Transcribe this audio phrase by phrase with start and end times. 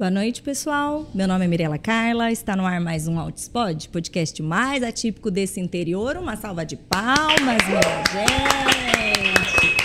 [0.00, 1.06] Boa noite, pessoal.
[1.14, 2.32] Meu nome é Mirela Carla.
[2.32, 6.16] Está no ar mais um Outspod, podcast mais atípico desse interior.
[6.16, 9.76] Uma salva de palmas, minha gente.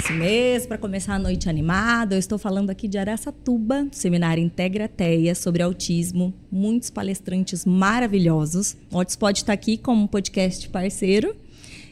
[0.00, 4.88] Isso mesmo, para começar a noite animada, eu estou falando aqui de Araçatuba, Seminário Integra
[4.88, 6.34] Teia sobre autismo.
[6.50, 8.76] Muitos palestrantes maravilhosos.
[8.90, 11.36] O Outspod está aqui como podcast parceiro.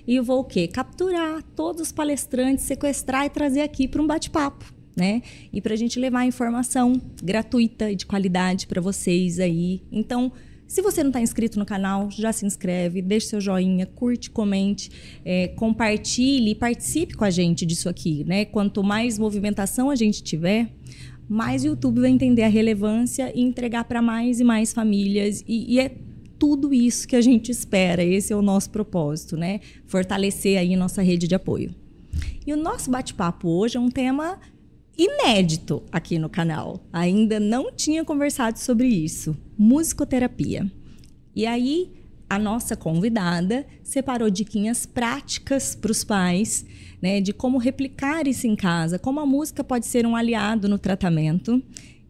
[0.05, 0.67] E eu vou o quê?
[0.67, 5.23] Capturar todos os palestrantes, sequestrar e trazer aqui para um bate-papo né?
[5.53, 9.83] E para a gente levar informação gratuita e de qualidade para vocês aí.
[9.91, 10.31] Então,
[10.67, 14.91] se você não está inscrito no canal, já se inscreve, deixe seu joinha, curte, comente,
[15.25, 18.45] é, compartilhe participe com a gente disso aqui, né?
[18.45, 20.71] Quanto mais movimentação a gente tiver,
[21.29, 25.43] mais o YouTube vai entender a relevância e entregar para mais e mais famílias.
[25.49, 25.97] E, e, é
[26.39, 28.05] tudo isso que a gente espera.
[28.05, 29.61] Esse é o nosso propósito, né?
[29.87, 31.75] Fortalecer aí nossa rede de apoio.
[32.47, 34.39] E o nosso bate-papo hoje é um tema
[35.01, 36.87] inédito aqui no canal.
[36.93, 39.35] Ainda não tinha conversado sobre isso.
[39.57, 40.71] Musicoterapia.
[41.35, 41.91] E aí,
[42.29, 46.67] a nossa convidada separou diquinhas práticas para os pais,
[47.01, 50.79] né, de como replicar isso em casa, como a música pode ser um aliado no
[50.79, 51.63] tratamento.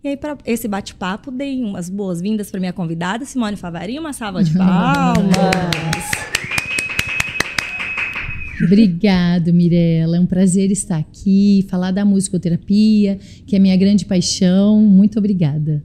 [0.03, 4.43] E aí, para esse bate-papo, dei umas boas-vindas para minha convidada, Simone Favari, uma salva
[4.43, 5.31] de palmas.
[8.65, 10.17] Obrigado, Mirella.
[10.17, 14.81] É um prazer estar aqui, falar da musicoterapia, que é minha grande paixão.
[14.81, 15.83] Muito obrigada.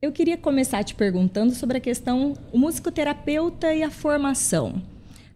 [0.00, 4.80] Eu queria começar te perguntando sobre a questão o musicoterapeuta e a formação.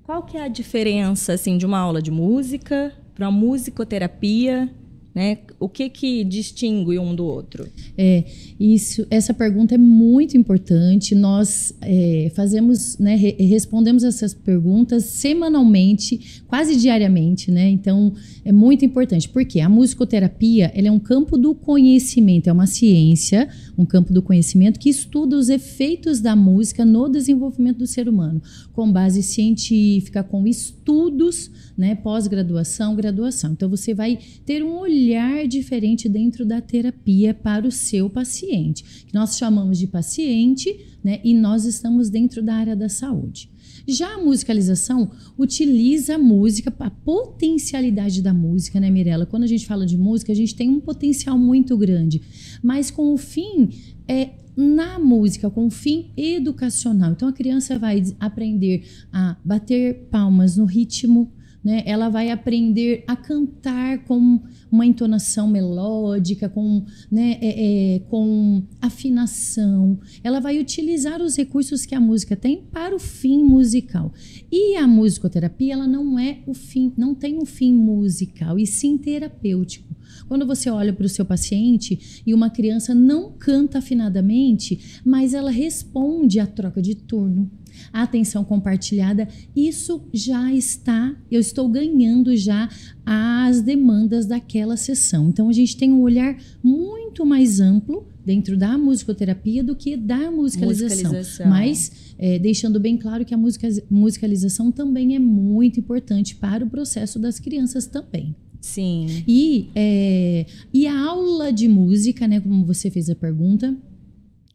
[0.05, 4.71] Qual que é a diferença assim de uma aula de música para uma musicoterapia
[5.15, 5.39] né?
[5.61, 7.69] O que que distingue um do outro?
[7.99, 8.25] É,
[8.59, 11.15] isso, essa pergunta é muito importante.
[11.15, 17.69] Nós é, fazemos, né, re respondemos essas perguntas semanalmente, quase diariamente, né?
[17.69, 19.29] Então é muito importante.
[19.29, 24.23] Porque a musicoterapia ela é um campo do conhecimento, é uma ciência, um campo do
[24.23, 28.41] conhecimento que estuda os efeitos da música no desenvolvimento do ser humano,
[28.73, 33.53] com base científica, com estudos, né, pós-graduação, graduação.
[33.53, 35.02] Então você vai ter um olhar
[35.49, 41.35] diferente dentro da terapia para o seu paciente, que nós chamamos de paciente, né, e
[41.35, 43.51] nós estamos dentro da área da saúde.
[43.87, 49.27] Já a musicalização utiliza a música, a potencialidade da música, né, Mirella?
[49.27, 52.23] Quando a gente fala de música, a gente tem um potencial muito grande,
[52.63, 53.71] mas com o fim
[54.07, 57.13] é na música, com o fim educacional.
[57.13, 61.33] Então a criança vai aprender a bater palmas no ritmo,
[61.65, 61.83] né?
[61.87, 64.41] Ela vai aprender a cantar com
[64.71, 69.99] uma entonação melódica, com, né, é, é, com afinação.
[70.25, 74.13] Ela vai utilizar os recursos que a música tem para o fim musical.
[74.51, 78.97] E a musicoterapia, ela não é o fim, não tem um fim musical, e sim
[78.97, 79.93] terapêutico.
[80.33, 85.51] Quando você olha para o seu paciente e uma criança não canta afinadamente, mas ela
[85.51, 87.51] responde à troca de turno,
[87.93, 92.67] a atenção compartilhada, isso já está, eu estou ganhando já
[93.05, 95.29] as demandas daquela sessão.
[95.29, 100.31] Então a gente tem um olhar muito mais amplo dentro da musicoterapia do que da
[100.31, 101.11] musicalização.
[101.11, 101.47] musicalização.
[101.47, 106.71] Mas é, deixando bem claro que a musica, musicalização também é muito importante para o
[106.71, 108.35] processo das crianças também.
[108.63, 109.25] Sim.
[109.27, 113.77] E, é, e a aula de música, né, como você fez a pergunta,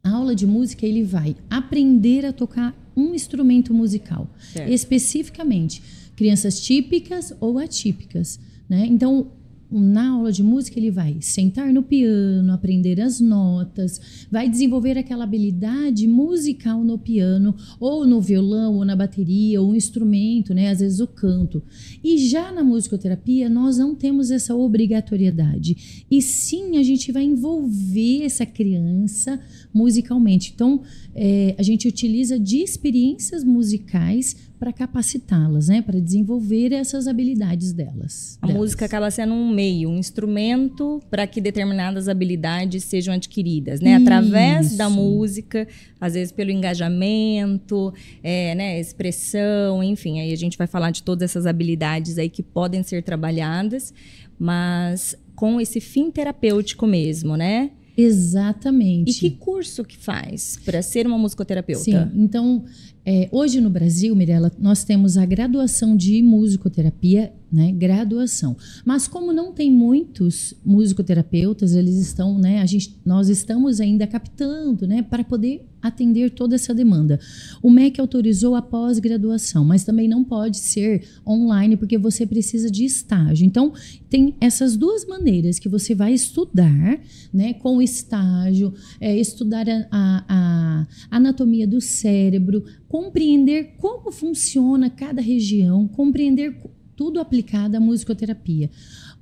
[0.02, 4.72] a aula de música ele vai aprender a tocar um instrumento musical, certo.
[4.72, 5.82] especificamente
[6.16, 8.84] crianças típicas ou atípicas, né?
[8.86, 9.30] Então
[9.70, 15.24] na aula de música ele vai sentar no piano, aprender as notas, vai desenvolver aquela
[15.24, 20.70] habilidade musical no piano, ou no violão, ou na bateria, ou um instrumento, né?
[20.70, 21.62] Às vezes o canto.
[22.02, 26.04] E já na musicoterapia nós não temos essa obrigatoriedade.
[26.10, 29.38] E sim a gente vai envolver essa criança
[29.72, 30.52] musicalmente.
[30.54, 30.82] Então
[31.14, 38.38] é, a gente utiliza de experiências musicais para capacitá-las, né, para desenvolver essas habilidades delas.
[38.42, 38.60] A delas.
[38.60, 44.02] música acaba sendo um meio, um instrumento para que determinadas habilidades sejam adquiridas, né, Isso.
[44.02, 45.66] através da música,
[46.00, 47.92] às vezes pelo engajamento,
[48.22, 52.42] é, né, expressão, enfim, aí a gente vai falar de todas essas habilidades aí que
[52.42, 53.94] podem ser trabalhadas,
[54.38, 57.70] mas com esse fim terapêutico mesmo, né?
[58.00, 59.10] Exatamente.
[59.10, 61.82] E que curso que faz para ser uma musicoterapeuta?
[61.82, 62.64] Sim, então
[63.10, 67.72] É, hoje no Brasil, Mirella, nós temos a graduação de musicoterapia, né?
[67.72, 68.54] Graduação.
[68.84, 72.60] Mas como não tem muitos musicoterapeutas, eles estão, né?
[72.60, 75.00] A gente, nós estamos ainda captando, né?
[75.00, 77.18] Para poder atender toda essa demanda.
[77.62, 82.84] O MEC autorizou a pós-graduação, mas também não pode ser online porque você precisa de
[82.84, 83.46] estágio.
[83.46, 83.72] Então,
[84.08, 87.00] tem essas duas maneiras que você vai estudar,
[87.32, 95.20] né, com estágio, é, estudar a, a, a anatomia do cérebro, compreender como funciona cada
[95.20, 96.56] região, compreender
[96.96, 98.68] tudo aplicado à musicoterapia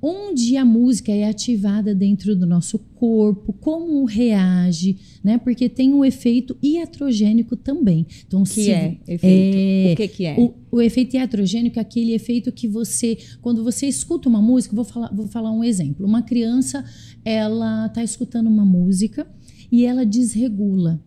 [0.01, 5.37] onde a música é ativada dentro do nosso corpo, como reage, né?
[5.37, 8.05] Porque tem um efeito iatrogênico também.
[8.25, 9.57] Então, que se, é efeito?
[9.57, 10.35] É, o que, que é?
[10.39, 14.85] O, o, efeito iatrogênico é aquele efeito que você, quando você escuta uma música, vou
[14.85, 16.05] falar, vou falar um exemplo.
[16.05, 16.85] Uma criança,
[17.25, 19.27] ela está escutando uma música
[19.71, 21.01] e ela desregula.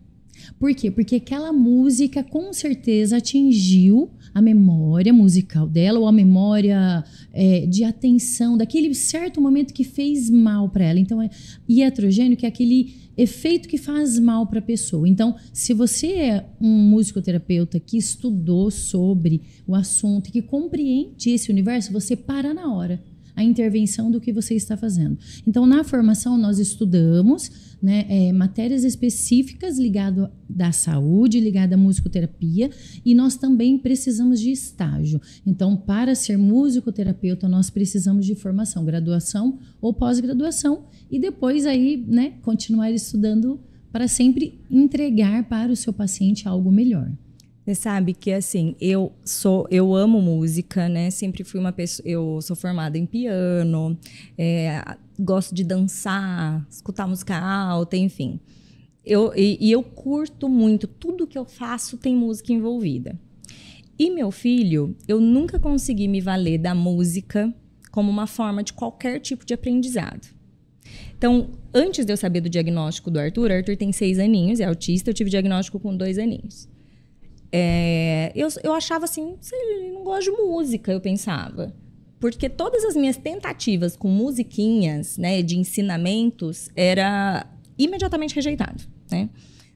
[0.59, 0.91] Por quê?
[0.91, 7.83] Porque aquela música com certeza atingiu a memória musical dela ou a memória é, de
[7.83, 10.99] atenção daquele certo momento que fez mal para ela.
[10.99, 11.29] Então, é
[11.67, 15.07] iatrogênio, que é aquele efeito que faz mal para a pessoa.
[15.07, 21.51] Então, se você é um musicoterapeuta que estudou sobre o assunto e que compreende esse
[21.51, 22.99] universo, você para na hora
[23.41, 25.17] a intervenção do que você está fazendo.
[25.45, 27.51] Então, na formação, nós estudamos
[27.81, 32.69] né, é, matérias específicas ligadas da saúde, ligada à musicoterapia,
[33.03, 35.19] e nós também precisamos de estágio.
[35.45, 42.33] Então, para ser musicoterapeuta, nós precisamos de formação, graduação ou pós-graduação, e depois aí, né,
[42.41, 43.59] continuar estudando
[43.91, 47.11] para sempre entregar para o seu paciente algo melhor.
[47.63, 51.11] Você sabe que assim, eu sou, eu amo música, né?
[51.11, 53.97] Sempre fui uma pessoa, eu sou formada em piano,
[54.35, 54.83] é,
[55.19, 58.39] gosto de dançar, escutar música alta, enfim.
[59.05, 63.19] Eu, e, e eu curto muito, tudo que eu faço tem música envolvida.
[63.97, 67.53] E meu filho, eu nunca consegui me valer da música
[67.91, 70.27] como uma forma de qualquer tipo de aprendizado.
[71.15, 75.11] Então, antes de eu saber do diagnóstico do Arthur, Arthur tem seis aninhos, é autista,
[75.11, 76.67] eu tive diagnóstico com dois aninhos.
[77.51, 81.73] É, eu, eu achava assim, ele não gosta de música, eu pensava.
[82.19, 89.29] Porque todas as minhas tentativas com musiquinhas, né, de ensinamentos, era imediatamente rejeitado, né?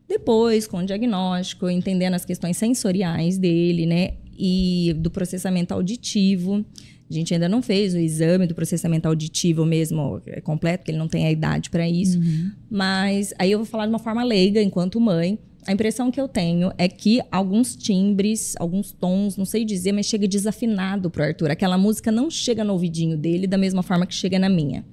[0.08, 6.64] Depois, com o diagnóstico, entendendo as questões sensoriais dele, né, e do processamento auditivo,
[7.10, 10.98] a gente ainda não fez o exame do processamento auditivo mesmo é completo, porque ele
[10.98, 12.20] não tem a idade para isso.
[12.20, 12.52] Uhum.
[12.70, 15.38] Mas aí eu vou falar de uma forma leiga, enquanto mãe.
[15.68, 20.06] A impressão que eu tenho é que alguns timbres, alguns tons, não sei dizer, mas
[20.06, 21.50] chega desafinado pro Arthur.
[21.50, 24.86] Aquela música não chega no ouvidinho dele da mesma forma que chega na minha.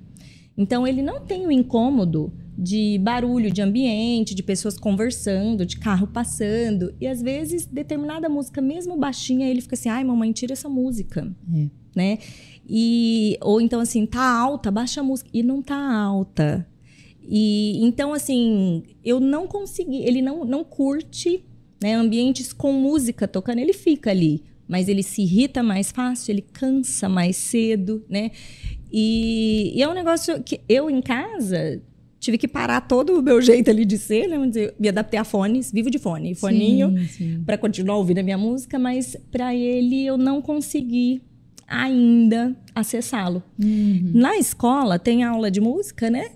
[0.56, 6.06] Então ele não tem o incômodo de barulho de ambiente, de pessoas conversando, de carro
[6.06, 6.94] passando.
[7.00, 11.30] E às vezes, determinada música, mesmo baixinha, ele fica assim: ai, mamãe, tira essa música.
[11.54, 11.68] É.
[11.94, 12.18] Né?
[12.66, 15.28] E, ou então assim, tá alta, baixa a música.
[15.32, 16.66] E não tá alta.
[17.24, 21.44] E então assim, eu não consegui, ele não não curte,
[21.82, 26.42] né, ambientes com música tocando, ele fica ali, mas ele se irrita mais fácil, ele
[26.42, 28.30] cansa mais cedo, né?
[28.92, 31.80] E, e é um negócio que eu em casa
[32.20, 34.36] tive que parar todo o meu jeito ali de ser, né?
[34.36, 36.94] Vamos dizer, me adaptei a fones, vivo de fone, foninho,
[37.44, 41.22] para continuar ouvindo a minha música, mas para ele eu não consegui
[41.66, 43.42] ainda acessá-lo.
[43.60, 44.12] Uhum.
[44.14, 46.30] Na escola tem aula de música, né?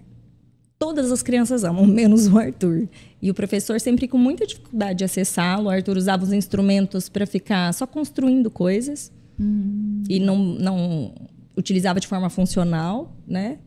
[0.87, 2.89] Todas as crianças amam, menos o Arthur.
[3.21, 5.67] E o professor sempre com muita dificuldade de acessá-lo.
[5.67, 10.03] O Arthur usava os instrumentos para ficar só construindo coisas hum.
[10.09, 11.13] e não, não
[11.57, 13.59] utilizava de forma funcional, né?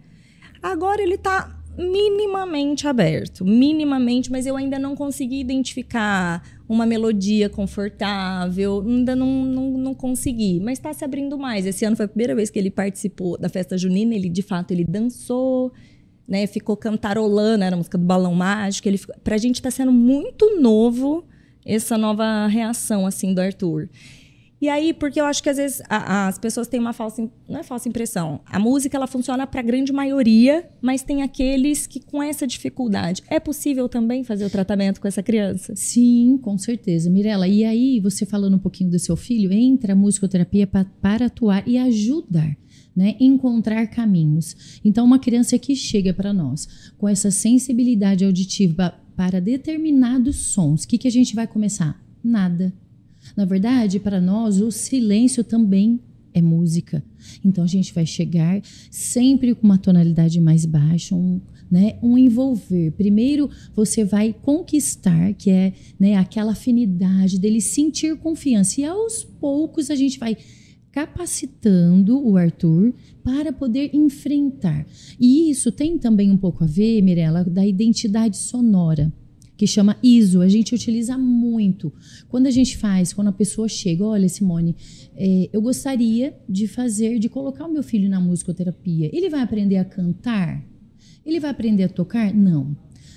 [0.62, 8.84] Agora ele está minimamente aberto, minimamente, mas eu ainda não consegui identificar uma melodia confortável,
[8.86, 11.66] ainda não, não, não consegui, mas está se abrindo mais.
[11.66, 14.72] Esse ano foi a primeira vez que ele participou da festa junina, ele de fato
[14.72, 15.72] ele dançou,
[16.30, 16.46] né?
[16.46, 18.88] Ficou cantarolando, era a música do Balão Mágico.
[18.88, 21.26] Ele ficou, pra gente tá sendo muito novo
[21.66, 23.90] essa nova reação, assim, do Arthur.
[24.62, 27.62] E aí, porque eu acho que às vezes a, as pessoas têm uma falsa, não
[27.62, 28.42] é falsa impressão.
[28.46, 33.24] A música ela funciona para a grande maioria, mas tem aqueles que com essa dificuldade.
[33.30, 35.74] É possível também fazer o tratamento com essa criança?
[35.78, 37.48] Sim, com certeza, Mirela.
[37.48, 41.66] E aí, você falando um pouquinho do seu filho, entra a musicoterapia pra, para atuar
[41.66, 42.58] e ajudar
[43.00, 43.16] né?
[43.18, 44.82] Encontrar caminhos.
[44.84, 50.88] Então, uma criança que chega para nós com essa sensibilidade auditiva para determinados sons, o
[50.90, 51.98] que, que a gente vai começar?
[52.22, 52.74] Nada.
[53.38, 56.02] Na verdade, para nós, o silêncio também
[56.34, 57.02] é música.
[57.44, 61.40] Então a gente vai chegar sempre com uma tonalidade mais baixa, um,
[61.72, 62.92] né, um envolver.
[62.92, 68.82] Primeiro você vai conquistar, que é né, aquela afinidade dele sentir confiança.
[68.82, 70.36] E aos poucos a gente vai
[71.00, 74.86] capacitando o Arthur para poder enfrentar.
[75.18, 79.12] E isso tem também um pouco a ver, Mirella, da identidade sonora
[79.56, 80.42] que chama ISO.
[80.42, 81.94] A gente utiliza muito.
[82.28, 84.76] Quando a gente faz, quando a pessoa chega, olha, Simone,
[85.16, 89.10] é, eu gostaria de fazer, de colocar o meu filho na musicoterapia.
[89.14, 90.62] Ele vai aprender a cantar?
[91.26, 92.34] Ele vai aprender a tocar?
[92.34, 92.76] Não.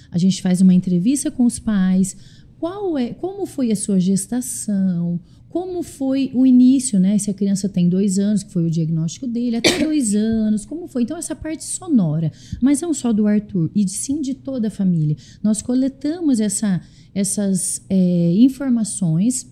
[0.08, 2.16] A gente faz uma entrevista com os pais.
[2.60, 5.20] Qual é, como foi a sua gestação?
[5.52, 7.18] Como foi o início, né?
[7.18, 10.88] Se a criança tem dois anos, que foi o diagnóstico dele, até dois anos, como
[10.88, 11.02] foi?
[11.02, 15.14] Então, essa parte sonora, mas não só do Arthur, e sim de toda a família.
[15.42, 16.80] Nós coletamos essa,
[17.14, 19.46] essas é, informações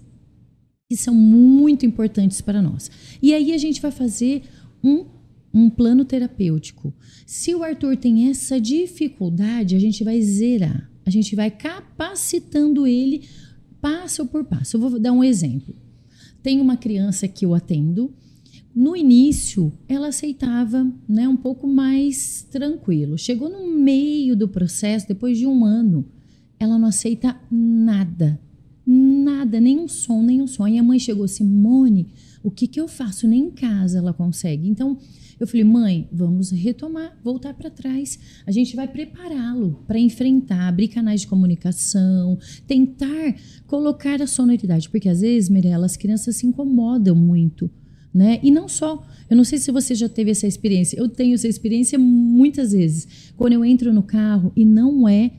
[0.88, 2.90] que são muito importantes para nós.
[3.20, 4.44] E aí a gente vai fazer
[4.82, 5.04] um,
[5.52, 6.94] um plano terapêutico.
[7.26, 13.28] Se o Arthur tem essa dificuldade, a gente vai zerar, a gente vai capacitando ele
[13.82, 14.78] passo por passo.
[14.78, 15.74] Eu vou dar um exemplo.
[16.42, 18.12] Tem uma criança que eu atendo.
[18.74, 23.18] No início, ela aceitava, né, um pouco mais tranquilo.
[23.18, 26.04] Chegou no meio do processo, depois de um ano,
[26.58, 28.40] ela não aceita nada,
[28.86, 30.68] nada, nenhum som, nenhum som.
[30.68, 32.08] E a mãe chegou, Simone,
[32.42, 33.26] o que que eu faço?
[33.26, 34.68] Nem em casa ela consegue.
[34.68, 34.98] Então,
[35.40, 38.18] eu falei, mãe, vamos retomar, voltar para trás.
[38.46, 43.34] A gente vai prepará-lo para enfrentar, abrir canais de comunicação, tentar
[43.66, 44.90] colocar a sonoridade.
[44.90, 47.70] Porque às vezes, Mirella, as crianças se incomodam muito.
[48.12, 48.38] Né?
[48.42, 49.02] E não só.
[49.30, 50.98] Eu não sei se você já teve essa experiência.
[50.98, 53.32] Eu tenho essa experiência muitas vezes.
[53.36, 55.32] Quando eu entro no carro e não é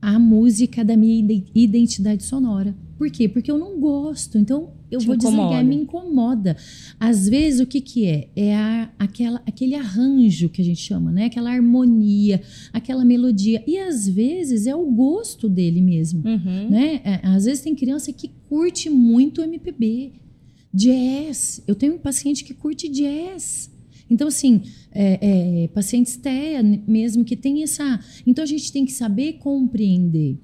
[0.00, 2.74] a música da minha identidade sonora.
[2.96, 3.28] Por quê?
[3.28, 4.38] Porque eu não gosto.
[4.38, 5.42] Então, eu Te vou incomoda.
[5.42, 6.56] desligar, me incomoda.
[7.00, 8.28] Às vezes, o que, que é?
[8.36, 11.24] É a, aquela, aquele arranjo que a gente chama, né?
[11.24, 13.64] Aquela harmonia, aquela melodia.
[13.66, 16.22] E às vezes é o gosto dele mesmo.
[16.26, 16.70] Uhum.
[16.70, 17.00] Né?
[17.04, 20.12] É, às vezes tem criança que curte muito MPB,
[20.72, 21.62] jazz.
[21.66, 23.70] Eu tenho um paciente que curte jazz.
[24.10, 27.98] Então, assim, é, é, pacientes TEA mesmo que tem essa.
[28.26, 30.38] Então, a gente tem que saber compreender.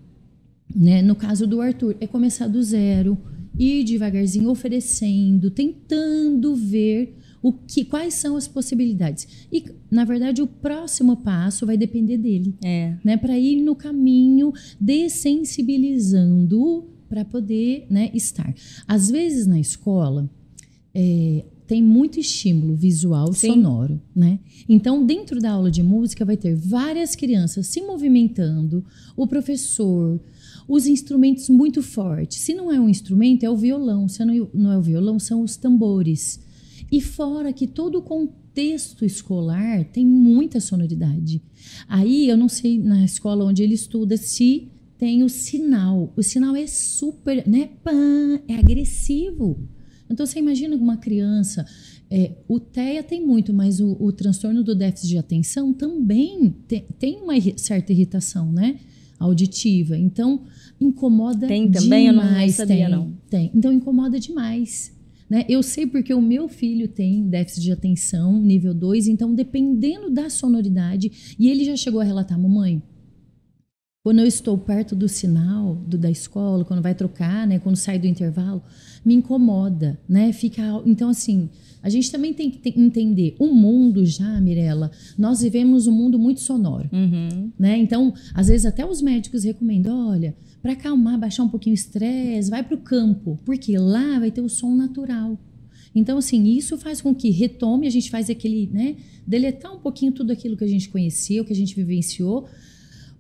[0.75, 1.02] Né?
[1.02, 3.19] No caso do Arthur, é começar do zero,
[3.58, 9.46] ir devagarzinho oferecendo, tentando ver o que, quais são as possibilidades.
[9.52, 12.54] E, na verdade, o próximo passo vai depender dele.
[12.64, 12.94] É.
[13.04, 13.16] Né?
[13.16, 18.54] Para ir no caminho dessensibilizando para poder né, estar.
[18.86, 20.28] Às vezes na escola,
[20.94, 23.48] é, tem muito estímulo visual Sim.
[23.48, 24.40] sonoro, né?
[24.66, 28.82] Então, dentro da aula de música vai ter várias crianças se movimentando,
[29.14, 30.18] o professor,
[30.66, 32.38] os instrumentos muito fortes.
[32.38, 34.08] Se não é um instrumento, é o violão.
[34.08, 36.40] Se não é o violão, são os tambores.
[36.90, 41.42] E fora que todo o contexto escolar tem muita sonoridade.
[41.87, 46.14] Aí eu não sei na escola onde ele estuda se tem o sinal.
[46.16, 47.68] O sinal é super, né?
[47.84, 49.68] Pã, é agressivo.
[50.10, 51.66] Então você imagina uma criança.
[52.10, 56.86] É, o TEA tem muito, mas o, o transtorno do déficit de atenção também tem,
[56.98, 58.78] tem uma certa irritação, né?
[59.18, 59.98] auditiva.
[59.98, 60.44] Então,
[60.80, 62.58] incomoda tem também, demais.
[62.58, 63.12] Eu não sabia, tem, não.
[63.28, 63.50] Tem.
[63.54, 64.96] Então, incomoda demais.
[65.28, 65.44] Né?
[65.48, 70.30] Eu sei porque o meu filho tem déficit de atenção, nível 2, então, dependendo da
[70.30, 72.82] sonoridade, e ele já chegou a relatar, mamãe,
[74.08, 77.98] quando eu estou perto do sinal do, da escola, quando vai trocar, né, quando sai
[77.98, 78.62] do intervalo,
[79.04, 80.32] me incomoda, né?
[80.32, 81.50] Fica, então assim,
[81.82, 84.90] a gente também tem que entender o mundo já, Mirella.
[85.18, 87.52] Nós vivemos um mundo muito sonoro, uhum.
[87.58, 87.76] né?
[87.76, 92.48] Então, às vezes até os médicos recomendam, olha, para acalmar, baixar um pouquinho o estresse,
[92.48, 95.38] vai para o campo, porque lá vai ter o som natural.
[95.94, 98.96] Então, assim, isso faz com que retome, a gente faz aquele, né,
[99.26, 102.48] deletar um pouquinho tudo aquilo que a gente conhecia, o que a gente vivenciou,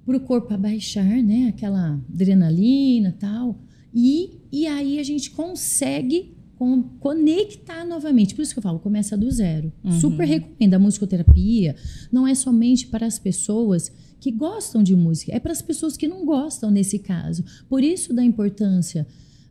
[0.08, 3.60] para o corpo abaixar, né, aquela adrenalina tal.
[3.94, 8.34] E, e aí a gente consegue com, conectar novamente.
[8.34, 9.70] Por isso que eu falo, começa do zero.
[9.84, 10.00] Uhum.
[10.00, 10.72] Super recomendo.
[10.72, 11.76] A musicoterapia
[12.10, 16.08] não é somente para as pessoas que gostam de música, é para as pessoas que
[16.08, 17.44] não gostam nesse caso.
[17.68, 19.06] Por isso da importância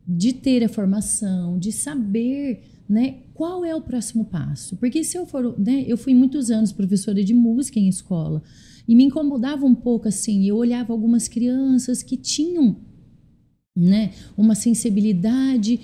[0.07, 4.75] de ter a formação, de saber né, qual é o próximo passo.
[4.77, 8.41] Porque se eu for, né, eu fui muitos anos professora de música em escola
[8.87, 12.77] e me incomodava um pouco assim, eu olhava algumas crianças que tinham
[13.75, 15.79] né, uma sensibilidade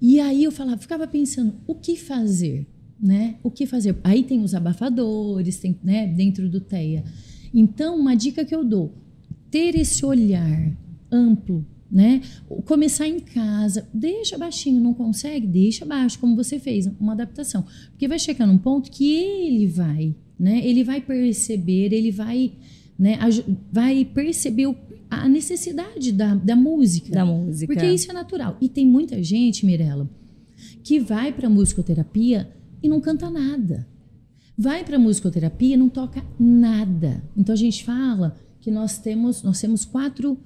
[0.00, 2.66] e aí eu falava, ficava pensando, o que fazer?
[3.00, 3.36] Né?
[3.42, 3.96] O que fazer?
[4.04, 7.04] Aí tem os abafadores, tem, né, dentro do TEA.
[7.52, 8.94] Então, uma dica que eu dou,
[9.50, 10.76] ter esse olhar
[11.10, 12.20] amplo, né?
[12.64, 17.64] Começar em casa, deixa baixinho, não consegue, deixa baixo, como você fez, uma adaptação.
[17.90, 20.64] Porque vai chegar num ponto que ele vai, né?
[20.64, 22.52] Ele vai perceber, ele vai
[22.98, 23.18] né?
[23.70, 24.74] Vai perceber
[25.10, 27.12] a necessidade da, da música.
[27.12, 27.72] Da música.
[27.72, 28.56] Porque isso é natural.
[28.60, 30.08] E tem muita gente, Mirella,
[30.82, 32.50] que vai para musicoterapia
[32.82, 33.86] e não canta nada.
[34.56, 37.22] Vai para musicoterapia e não toca nada.
[37.36, 40.38] Então a gente fala que nós temos nós temos quatro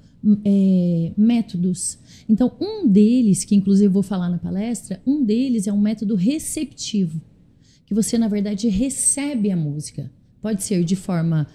[0.43, 1.97] é, métodos.
[2.27, 7.21] Então um deles, que inclusive vou falar na palestra, um deles é um método receptivo,
[7.91, 10.09] que você na verdade recebe a música.
[10.41, 11.45] Pode ser de forma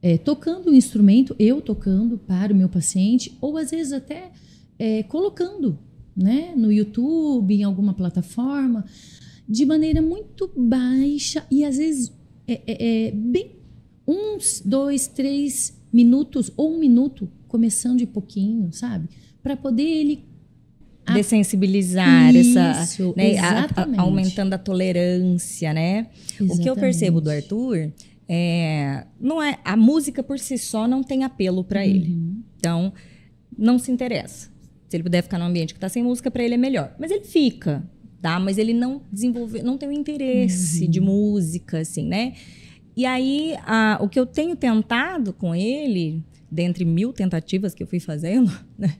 [0.00, 4.30] é, tocando o instrumento, eu tocando para o meu paciente, ou às vezes até
[4.78, 5.76] é, colocando
[6.16, 8.84] né, no YouTube, em alguma plataforma,
[9.48, 12.12] de maneira muito baixa e às vezes
[12.46, 13.56] é, é, é bem
[14.06, 19.08] uns, dois, três minutos ou um minuto, começando de pouquinho, sabe?
[19.42, 20.24] Para poder ele
[21.14, 26.06] dessensibilizar Isso, essa, né, a, a, aumentando a tolerância, né?
[26.34, 26.60] Exatamente.
[26.60, 27.92] O que eu percebo do Arthur
[28.28, 31.86] é, não é a música por si só não tem apelo para uhum.
[31.86, 32.18] ele.
[32.56, 32.92] Então,
[33.58, 34.48] não se interessa.
[34.88, 36.94] Se ele puder ficar num ambiente que está sem música, para ele é melhor.
[36.98, 37.82] Mas ele fica,
[38.22, 38.38] tá?
[38.38, 40.90] Mas ele não desenvolve, não tem o interesse uhum.
[40.90, 42.34] de música, assim, né?
[42.96, 47.86] E aí, a, o que eu tenho tentado com ele, dentre mil tentativas que eu
[47.86, 48.94] fui fazendo, né?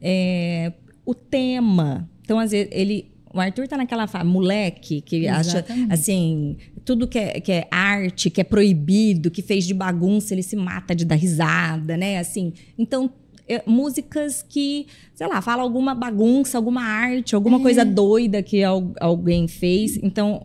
[0.00, 0.72] é
[1.10, 2.08] o tema.
[2.22, 5.56] Então, às vezes, ele o Arthur tá naquela fase, moleque, que Exatamente.
[5.56, 10.34] acha, assim, tudo que é, que é arte, que é proibido, que fez de bagunça,
[10.34, 12.18] ele se mata de dar risada, né?
[12.18, 13.08] Assim, então,
[13.48, 17.62] é, músicas que, sei lá, fala alguma bagunça, alguma arte, alguma é.
[17.62, 19.96] coisa doida que al alguém fez.
[20.02, 20.44] Então,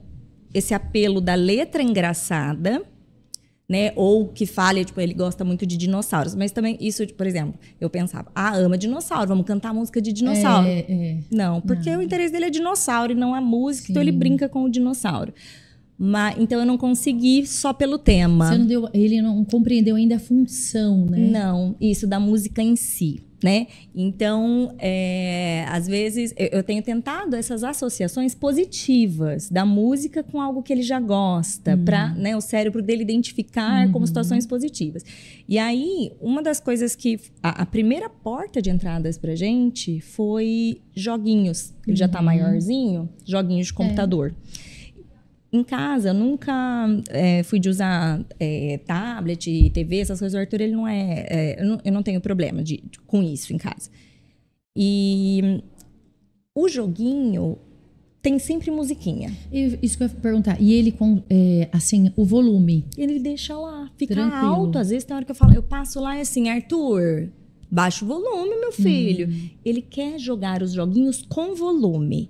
[0.53, 2.83] esse apelo da letra engraçada
[3.67, 3.91] né?
[3.95, 6.35] Ou que fale, tipo, ele gosta muito de dinossauros.
[6.35, 10.67] Mas também, isso, por exemplo, eu pensava, ah, ama dinossauro, vamos cantar música de dinossauro.
[10.67, 11.17] É, é.
[11.31, 11.99] Não, porque não.
[11.99, 13.93] o interesse dele é dinossauro e não a música, Sim.
[13.93, 15.33] então ele brinca com o dinossauro.
[15.97, 18.49] Mas, então eu não consegui só pelo tema.
[18.49, 21.17] Você não deu, ele não compreendeu ainda a função, né?
[21.17, 23.67] Não, isso da música em si né?
[23.93, 30.63] Então, é, às vezes, eu, eu, tenho tentado essas associações positivas da música com algo
[30.63, 31.85] que ele já gosta, uhum.
[31.85, 33.91] para né, o cérebro dele identificar uhum.
[33.91, 35.03] como situações positivas.
[35.47, 37.19] E aí, uma das coisas que.
[37.41, 41.73] A, a primeira porta de entradas pra gente foi joguinhos.
[41.85, 41.95] Ele uhum.
[41.95, 42.25] já tá uhum.
[42.25, 43.75] maiorzinho, joguinhos de é.
[43.75, 44.33] computador.
[44.71, 44.74] É.
[45.55, 50.37] Em casa, eu nunca é, fui de usar é, tablet, TV, essas coisas.
[50.37, 51.25] O Arthur, ele não é.
[51.29, 53.89] é eu, não, eu, não, tenho problema de, de, com isso em casa.
[54.75, 55.61] E
[56.53, 57.57] o joguinho
[58.21, 59.31] tem sempre musiquinha.
[59.81, 60.59] Isso que eu ia perguntar.
[60.59, 62.83] E ele com, é, assim, o volume?
[62.97, 64.45] Ele deixa lá, fica Tranquilo.
[64.45, 64.77] alto.
[64.77, 67.29] Às vezes tem hora que eu falo, eu passo lá e assim, Arthur,
[67.71, 69.29] baixa o volume, meu filho.
[69.29, 69.49] Hum.
[69.63, 72.29] Ele quer jogar os joguinhos com volume.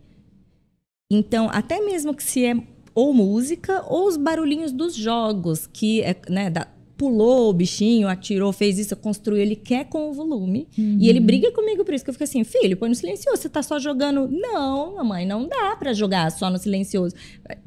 [1.09, 2.55] Então, até mesmo que se é
[2.95, 6.65] ou música ou os barulhinhos dos jogos, que é, né, da,
[6.97, 10.67] pulou o bichinho, atirou, fez isso, construiu, ele quer com o volume.
[10.77, 10.97] Uhum.
[10.99, 13.49] E ele briga comigo por isso, que eu fico assim, filho, põe no silencioso, você
[13.49, 14.29] tá só jogando.
[14.31, 17.13] Não, mamãe, não dá para jogar só no silencioso.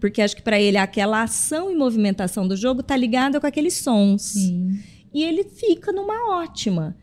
[0.01, 3.75] Porque acho que para ele aquela ação e movimentação do jogo tá ligada com aqueles
[3.75, 4.23] sons.
[4.23, 4.79] Sim.
[5.13, 6.97] E ele fica numa ótima.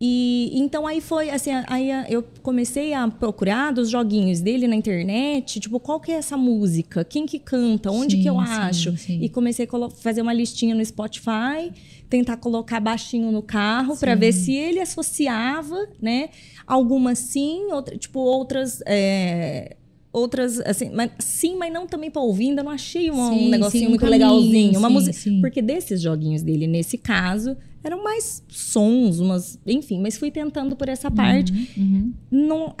[0.00, 5.58] E então aí foi assim, aí eu comecei a procurar dos joguinhos dele na internet,
[5.58, 7.04] tipo, qual que é essa música?
[7.04, 7.90] Quem que canta?
[7.90, 8.96] Onde sim, que eu sim, acho?
[8.96, 9.20] Sim.
[9.20, 11.72] E comecei a fazer uma listinha no Spotify,
[12.08, 16.28] tentar colocar baixinho no carro para ver se ele associava, né?
[16.64, 19.78] Algumas sim, outra, tipo outras é,
[20.12, 23.48] outras, assim, mas, sim, mas não também para ouvir, ainda não achei um, sim, um
[23.48, 24.78] negocinho sim, muito caminho, legalzinho.
[24.78, 25.18] Uma música.
[25.40, 27.56] Porque desses joguinhos dele, nesse caso,
[27.88, 29.58] eram mais sons, umas.
[29.66, 31.52] Enfim, mas fui tentando por essa parte.
[31.52, 32.14] Uhum, uhum.
[32.30, 32.74] Não,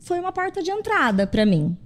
[0.00, 1.76] foi uma porta de entrada para mim,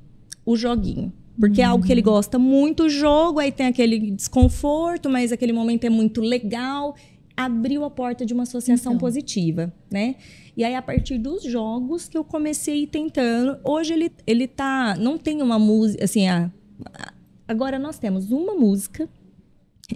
[0.45, 1.13] o joguinho.
[1.39, 1.67] Porque uhum.
[1.67, 2.13] é algo que ele uhum.
[2.13, 6.95] gosta muito, o jogo, aí tem aquele desconforto, mas aquele momento é muito legal.
[7.37, 9.01] Abriu a porta de uma associação então.
[9.01, 10.17] positiva, né?
[10.55, 13.59] E aí, a partir dos jogos que eu comecei tentando.
[13.65, 14.95] Hoje ele, ele tá.
[14.99, 16.05] Não tem uma música.
[16.05, 16.51] Assim, a,
[17.49, 19.09] agora nós temos uma música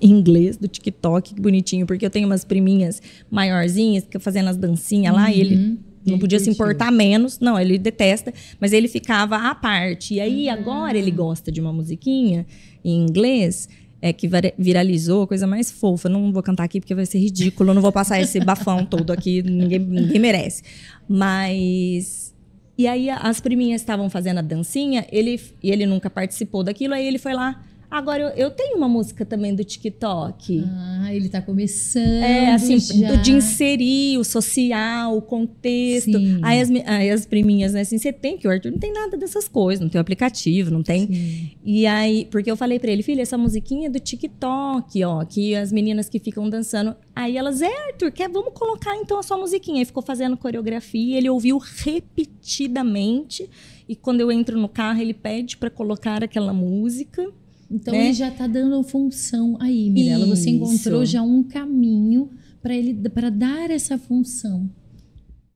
[0.00, 4.56] em inglês do TikTok, que bonitinho, porque eu tenho umas priminhas maiorzinhas que fazendo as
[4.56, 5.20] dancinhas uhum.
[5.20, 5.78] lá e ele uhum.
[6.06, 7.38] não podia se importar menos.
[7.38, 10.14] Não, ele detesta, mas ele ficava à parte.
[10.14, 12.46] E aí, agora ele gosta de uma musiquinha
[12.84, 13.68] em inglês
[14.00, 14.28] é, que
[14.58, 16.08] viralizou, coisa mais fofa.
[16.08, 19.42] Não vou cantar aqui porque vai ser ridículo, não vou passar esse bafão todo aqui,
[19.42, 20.62] ninguém, ninguém merece.
[21.08, 22.34] Mas.
[22.78, 27.06] E aí as priminhas estavam fazendo a dancinha, ele, e ele nunca participou daquilo, aí
[27.06, 30.64] ele foi lá Agora, eu, eu tenho uma música também do TikTok.
[30.66, 32.04] Ah, ele tá começando.
[32.04, 36.18] É, assim, do- de inserir o social, o contexto.
[36.18, 36.40] Sim.
[36.42, 39.16] Aí as, aí as priminhas, né, assim, você tem que o Arthur não tem nada
[39.16, 41.06] dessas coisas, não tem o aplicativo, não tem.
[41.06, 41.50] Sim.
[41.64, 45.54] E aí, porque eu falei pra ele, filha, essa musiquinha é do TikTok, ó, que
[45.54, 46.94] as meninas que ficam dançando.
[47.14, 49.78] Aí elas, é, Arthur, quer, vamos colocar então a sua musiquinha.
[49.78, 53.48] Aí ficou fazendo coreografia, ele ouviu repetidamente.
[53.88, 57.24] E quando eu entro no carro, ele pede pra colocar aquela música.
[57.70, 58.04] Então né?
[58.06, 60.26] ele já tá dando função aí, Mirella.
[60.26, 62.30] Você encontrou já um caminho
[62.62, 64.68] para ele para dar essa função,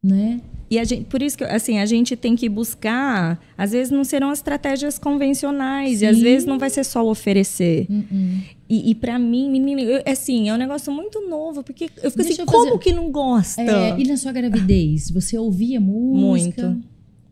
[0.03, 0.41] né?
[0.71, 4.05] E a gente, por isso que, assim, a gente tem que buscar, às vezes não
[4.05, 6.23] serão as estratégias convencionais, e às Sim.
[6.23, 7.89] vezes não vai ser só oferecer.
[7.91, 12.09] Hum, E, e para mim, menina, eu- assim, é um negócio muito novo, porque eu
[12.13, 13.61] fico Deixa assim, eu como fazer- que não gosta?
[13.63, 16.69] É, e na sua gravidez, você ouvia música?
[16.71, 16.89] Muito.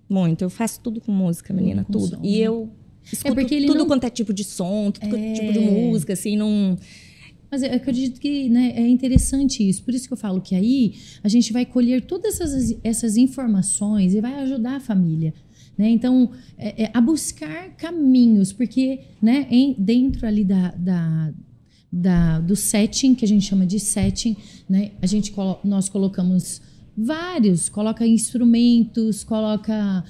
[0.09, 0.43] Muito.
[0.43, 2.17] Eu faço tudo com música, menina, tudo.
[2.17, 2.45] som, E né?
[2.45, 2.69] eu
[3.13, 5.33] escuto porque ele tudo não- quanto é tipo de som, tudo quanto é É.
[5.35, 6.79] tipo de música, assim, não.
[7.51, 9.83] Mas eu acredito que né, é interessante isso.
[9.83, 10.95] Por isso que eu falo que aí
[11.25, 15.33] a gente vai colher todas essas, essas informações e vai ajudar a família.
[15.77, 15.89] Né?
[15.91, 21.33] Então, é, é, a buscar caminhos, porque né, em- dentro ali da, da,
[21.91, 24.37] da- do setting, que a gente chama de setting,
[24.69, 26.61] né, a gente colo- nós colocamos
[26.97, 30.05] vários, coloca instrumentos, coloca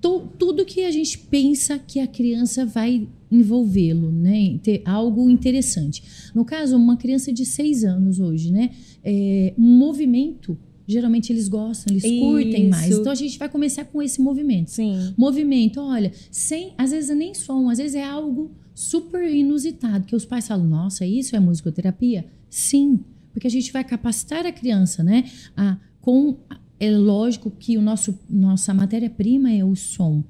[0.00, 4.58] tu- tudo que a gente pensa que a criança vai envolvê-lo, né?
[4.62, 6.02] Ter algo interessante.
[6.34, 8.70] No caso, uma criança de seis anos hoje, né?
[9.04, 10.56] É, um movimento,
[10.86, 12.90] geralmente eles gostam, eles curtem mais.
[12.90, 13.00] Isso.
[13.00, 14.70] Então a gente vai começar com esse movimento.
[14.70, 15.12] Sim.
[15.16, 20.14] Movimento, olha, sem, às vezes é nem som, às vezes é algo super inusitado, que
[20.16, 22.24] os pais falam, nossa, isso é musicoterapia?
[22.48, 23.00] Sim,
[23.32, 25.24] porque a gente vai capacitar a criança, né?
[25.56, 26.36] A, com,
[26.80, 30.22] é lógico que o nosso nossa matéria-prima é o som,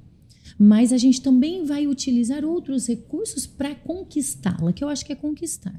[0.58, 5.16] mas a gente também vai utilizar outros recursos para conquistá-la, que eu acho que é
[5.16, 5.78] conquistar.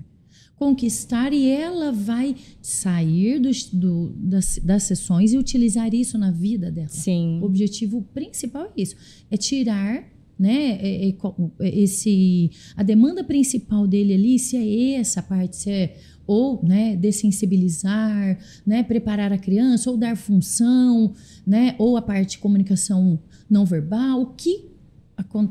[0.56, 6.70] Conquistar e ela vai sair dos- do- das, das sessões e utilizar isso na vida
[6.70, 6.90] dela.
[6.90, 7.40] Sim.
[7.42, 8.96] O objetivo principal é isso,
[9.32, 10.04] é tirar,
[10.38, 11.16] né, é- é
[11.62, 15.98] é esse a demanda principal dele ali, se é essa parte, se é
[16.30, 21.15] ou, né, dessensibilizar, né, preparar a criança ou dar função,
[21.46, 24.70] né, ou a parte de comunicação não verbal, o que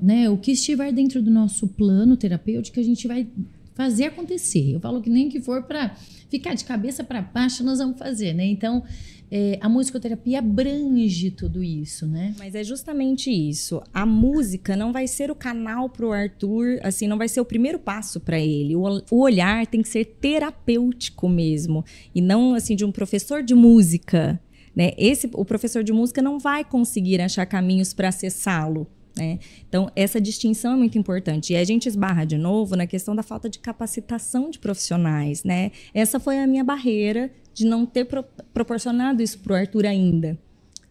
[0.00, 3.28] né, o que estiver dentro do nosso plano terapêutico, a gente vai
[3.74, 4.72] fazer acontecer.
[4.72, 5.94] Eu falo que nem que for para
[6.30, 8.46] ficar de cabeça para baixo, nós vamos fazer, né?
[8.46, 8.82] Então,
[9.30, 12.34] é, a musicoterapia abrange tudo isso, né?
[12.38, 13.82] Mas é justamente isso.
[13.92, 17.78] A música não vai ser o canal pro Arthur, assim, não vai ser o primeiro
[17.78, 18.74] passo para ele.
[18.74, 23.54] O, o olhar tem que ser terapêutico mesmo e não assim de um professor de
[23.54, 24.40] música,
[24.74, 24.92] né?
[24.96, 28.86] Esse o professor de música não vai conseguir achar caminhos para acessá-lo.
[29.18, 29.40] Né?
[29.68, 31.52] Então, essa distinção é muito importante.
[31.52, 35.42] E a gente esbarra de novo na questão da falta de capacitação de profissionais.
[35.42, 35.72] Né?
[35.92, 40.38] Essa foi a minha barreira de não ter pro- proporcionado isso para o Arthur ainda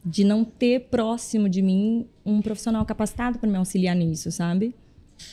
[0.05, 4.73] de não ter próximo de mim um profissional capacitado para me auxiliar nisso, sabe?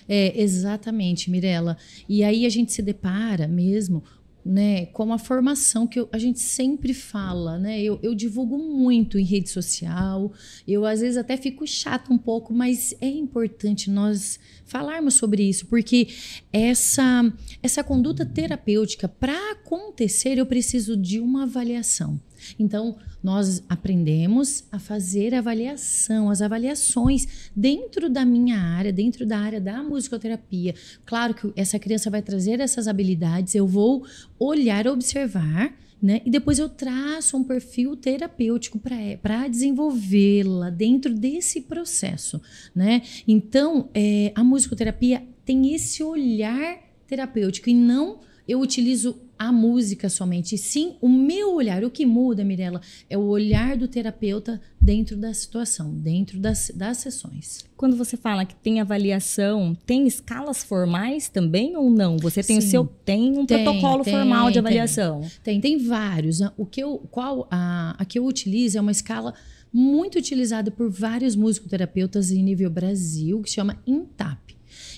[0.08, 1.76] É, exatamente, Mirella.
[2.08, 4.02] E aí a gente se depara mesmo
[4.44, 7.80] né, com a formação que eu- a gente sempre fala, né?
[7.82, 10.30] Eu, eu divulgo muito em rede social,
[10.68, 15.66] eu às vezes até fico chata um pouco, mas é importante nós falarmos sobre isso,
[15.66, 16.08] porque
[16.52, 22.20] essa, essa conduta terapêutica, para acontecer, eu preciso de uma avaliação.
[22.58, 29.60] Então, nós aprendemos a fazer avaliação, as avaliações dentro da minha área, dentro da área
[29.60, 30.74] da musicoterapia.
[31.04, 34.04] Claro que essa criança vai trazer essas habilidades, eu vou
[34.38, 36.20] olhar, observar, né?
[36.24, 38.78] E depois eu traço um perfil terapêutico
[39.22, 42.42] para desenvolvê-la dentro desse processo,
[42.74, 43.00] né?
[43.26, 50.56] Então, é, a musicoterapia tem esse olhar terapêutico e não eu utilizo a música somente,
[50.58, 51.84] sim o meu olhar.
[51.84, 56.98] O que muda, Mirella, é o olhar do terapeuta dentro da situação, dentro das, das
[56.98, 57.64] sessões.
[57.76, 62.16] Quando você fala que tem avaliação, tem escalas formais também ou não?
[62.18, 62.66] Você tem Sim.
[62.66, 64.60] o seu tem um Tem, protocolo tem, formal de tem.
[64.60, 65.20] avaliação.
[65.42, 66.40] Tem, tem vários.
[66.40, 66.50] né?
[66.56, 69.34] O que eu, qual a, a que eu utilizo é uma escala
[69.72, 74.43] muito utilizada por vários musicoterapeutas em nível Brasil, que chama INTAP.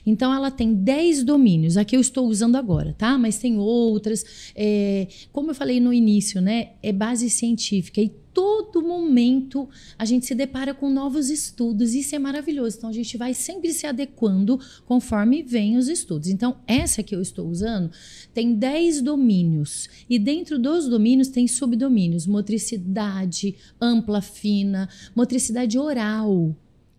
[0.07, 3.19] Então, ela tem 10 domínios, a que eu estou usando agora, tá?
[3.19, 4.53] Mas tem outras.
[4.55, 6.71] é, como eu falei no início, né?
[6.81, 9.67] É base científica e todo momento
[9.99, 11.95] a gente se depara com novos estudos.
[11.95, 12.77] Isso é maravilhoso.
[12.77, 16.29] Então, a gente vai sempre se adequando conforme vem os estudos.
[16.29, 17.91] Então, essa que eu estou usando
[18.35, 19.89] tem 10 domínios.
[20.09, 26.55] E dentro dos domínios tem subdomínios: motricidade, ampla, fina, motricidade oral.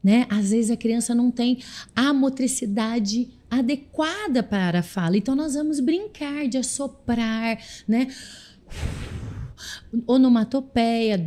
[0.08, 0.26] Né?
[0.30, 1.60] Às vezes a criança não tem
[1.94, 5.18] a motricidade adequada para a fala.
[5.18, 8.08] Então nós vamos brincar de assoprar, né?
[10.08, 11.22] Onomatopeia,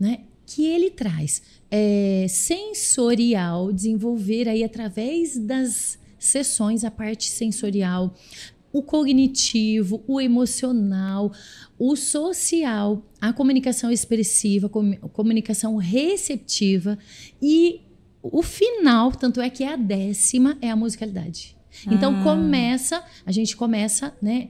[0.00, 0.20] né?
[0.46, 8.14] Que ele traz é, sensorial, desenvolver aí através das sessões a parte sensorial,
[8.72, 11.32] o cognitivo, o emocional,
[11.78, 14.70] o social, a comunicação expressiva,
[15.02, 16.98] a comunicação receptiva
[17.42, 17.80] e
[18.22, 21.56] o final, tanto é que é a décima, é a musicalidade.
[21.86, 22.22] Então ah.
[22.22, 24.48] começa, a gente começa, né,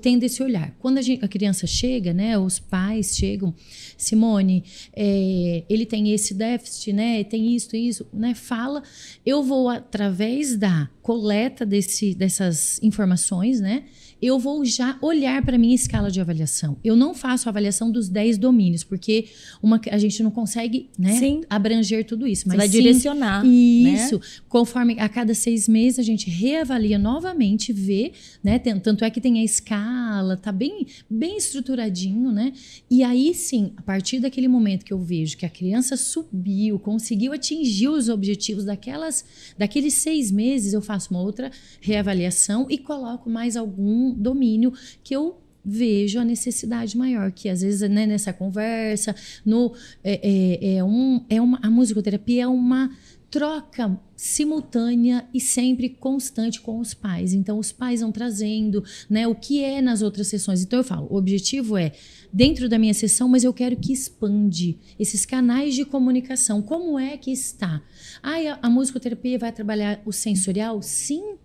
[0.00, 0.74] tendo esse olhar.
[0.78, 3.54] Quando a, gente, a, criança chega, né, os pais chegam,
[3.96, 4.62] Simone,
[4.94, 8.82] é, ele tem esse déficit, né, tem isso, isso, né, fala.
[9.24, 13.84] Eu vou através da coleta desse, dessas informações, né,
[14.22, 16.76] eu vou já olhar para minha escala de avaliação.
[16.84, 19.26] Eu não faço a avaliação dos 10 domínios, porque
[19.62, 21.42] uma, a gente não consegue né, sim.
[21.48, 22.46] abranger tudo isso.
[22.46, 23.46] Mas Você vai sim, direcionar.
[23.46, 24.16] Isso.
[24.16, 24.22] Né?
[24.48, 28.58] Conforme a cada seis meses a gente reavalia novamente, vê, né?
[28.58, 32.52] Tanto é que tem a escala, tá bem, bem estruturadinho, né?
[32.90, 37.32] E aí sim, a partir daquele momento que eu vejo que a criança subiu, conseguiu
[37.32, 39.24] atingir os objetivos daquelas,
[39.56, 45.40] daqueles seis meses, eu faço uma outra reavaliação e coloco mais algum domínio que eu
[45.64, 51.24] vejo a necessidade maior, que às vezes né, nessa conversa, no, é, é, é, um,
[51.28, 52.90] é uma, a musicoterapia é uma
[53.30, 57.32] troca simultânea e sempre constante com os pais.
[57.32, 60.62] Então, os pais vão trazendo né, o que é nas outras sessões.
[60.62, 61.92] Então, eu falo, o objetivo é,
[62.32, 66.60] dentro da minha sessão, mas eu quero que expande esses canais de comunicação.
[66.60, 67.80] Como é que está?
[68.20, 70.82] Ah, a, a musicoterapia vai trabalhar o sensorial?
[70.82, 71.36] Sim,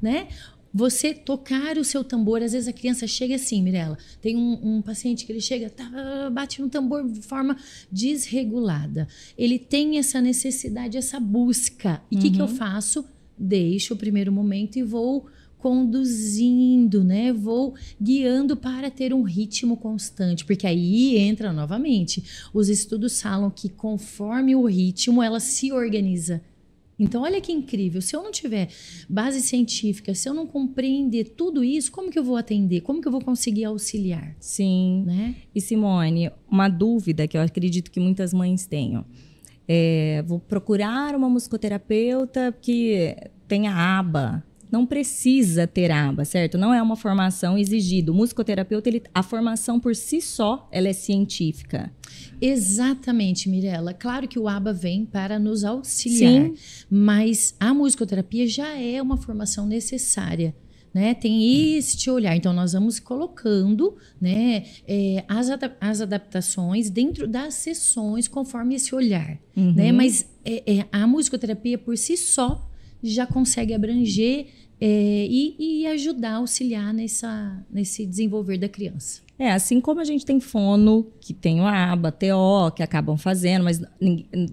[0.00, 0.28] né?
[0.72, 2.42] Você tocar o seu tambor.
[2.42, 3.98] Às vezes a criança chega assim, Mirella.
[4.20, 7.56] Tem um, um paciente que ele chega, tá, bate no tambor de forma
[7.90, 9.06] desregulada.
[9.36, 12.02] Ele tem essa necessidade, essa busca.
[12.10, 12.22] E o uhum.
[12.22, 12.54] que, que eu uhum.
[12.54, 13.04] faço?
[13.36, 15.26] Deixo o primeiro momento e vou
[15.58, 17.32] conduzindo, né?
[17.32, 22.50] Vou guiando para ter um ritmo constante, porque aí entra novamente.
[22.52, 26.42] Os estudos falam que conforme o ritmo ela se organiza
[27.02, 28.00] então, olha que incrível.
[28.00, 28.68] Se eu não tiver
[29.08, 32.82] base científica, se eu não compreender tudo isso, como que eu vou atender?
[32.82, 34.36] Como que eu vou conseguir auxiliar?
[34.38, 35.02] Sim.
[35.04, 35.34] Né?
[35.52, 39.04] E Simone, uma dúvida que eu acredito que muitas mães tenham.
[39.66, 43.16] É, vou procurar uma musicoterapeuta que
[43.48, 46.56] tenha aba não precisa ter aba, certo?
[46.56, 48.10] Não é uma formação exigida.
[48.10, 51.92] O musicoterapeuta, ele, a formação por si só, ela é científica.
[52.40, 53.92] Exatamente, Mirella.
[53.92, 56.54] Claro que o ABA vem para nos auxiliar, Sim.
[56.90, 60.54] mas a musicoterapia já é uma formação necessária.
[60.94, 62.36] Né, tem este olhar.
[62.36, 68.94] Então, nós vamos colocando né, é, as, adap as adaptações dentro das sessões conforme esse
[68.94, 69.38] olhar.
[69.56, 69.72] Uhum.
[69.72, 69.90] Né?
[69.90, 72.68] Mas é, é, a musicoterapia por si só
[73.02, 74.46] já consegue abranger
[74.84, 79.22] é, e, e, ajudar, auxiliar nessa, nesse desenvolver da criança.
[79.38, 83.62] É, assim como a gente tem fono, que tem o ABA, TO, que acabam fazendo,
[83.62, 83.80] mas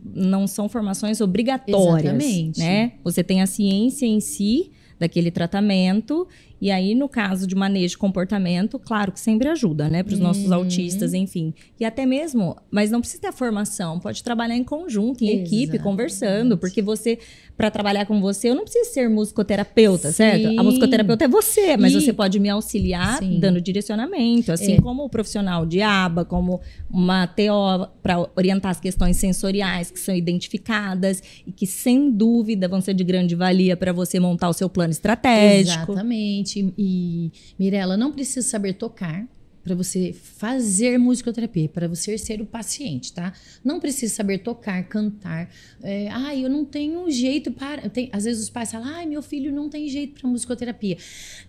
[0.05, 2.13] não são formações obrigatórias.
[2.13, 2.59] Exatamente.
[2.59, 2.91] Né?
[3.03, 6.27] Você tem a ciência em si daquele tratamento
[6.61, 10.03] e aí, no caso de manejo de comportamento, claro que sempre ajuda, né?
[10.03, 10.55] Para os nossos uhum.
[10.55, 11.53] autistas, enfim.
[11.79, 15.55] E até mesmo, mas não precisa ter formação, pode trabalhar em conjunto, em Exatamente.
[15.55, 17.17] equipe, conversando, porque você,
[17.55, 20.13] para trabalhar com você, eu não preciso ser musicoterapeuta, Sim.
[20.13, 20.59] certo?
[20.59, 22.01] A musicoterapeuta é você, mas e...
[22.01, 23.39] você pode me auxiliar Sim.
[23.39, 24.81] dando direcionamento, assim é.
[24.81, 30.13] como o profissional de aba, como uma TO para orientar as questões sensoriais que são
[30.13, 34.69] identificadas e que, sem dúvida, vão ser de grande valia para você montar o seu
[34.69, 35.93] plano estratégico.
[35.93, 39.27] Exatamente gente e Mirella não precisa saber tocar
[39.63, 43.33] para você fazer musicoterapia, para você ser o paciente, tá?
[43.63, 45.49] Não precisa saber tocar, cantar.
[45.83, 47.89] É, ah, eu não tenho jeito para.
[47.89, 50.97] Tem, às vezes os pais falam, ah, meu filho não tem jeito para musicoterapia.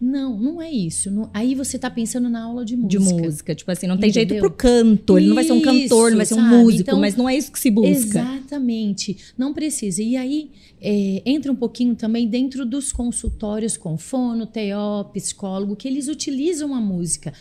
[0.01, 1.11] Não, não é isso.
[1.11, 2.89] Não, aí você tá pensando na aula de música.
[2.89, 4.29] De música, tipo assim, não tem Entendeu?
[4.29, 5.19] jeito pro canto.
[5.19, 7.37] Ele não vai ser um cantor, não vai ser um músico, então, mas não é
[7.37, 7.91] isso que se busca.
[7.91, 9.17] Exatamente.
[9.37, 10.03] Não precisa.
[10.03, 15.87] E aí é, entra um pouquinho também dentro dos consultórios com fono, TO, psicólogo, que
[15.87, 17.33] eles utilizam a música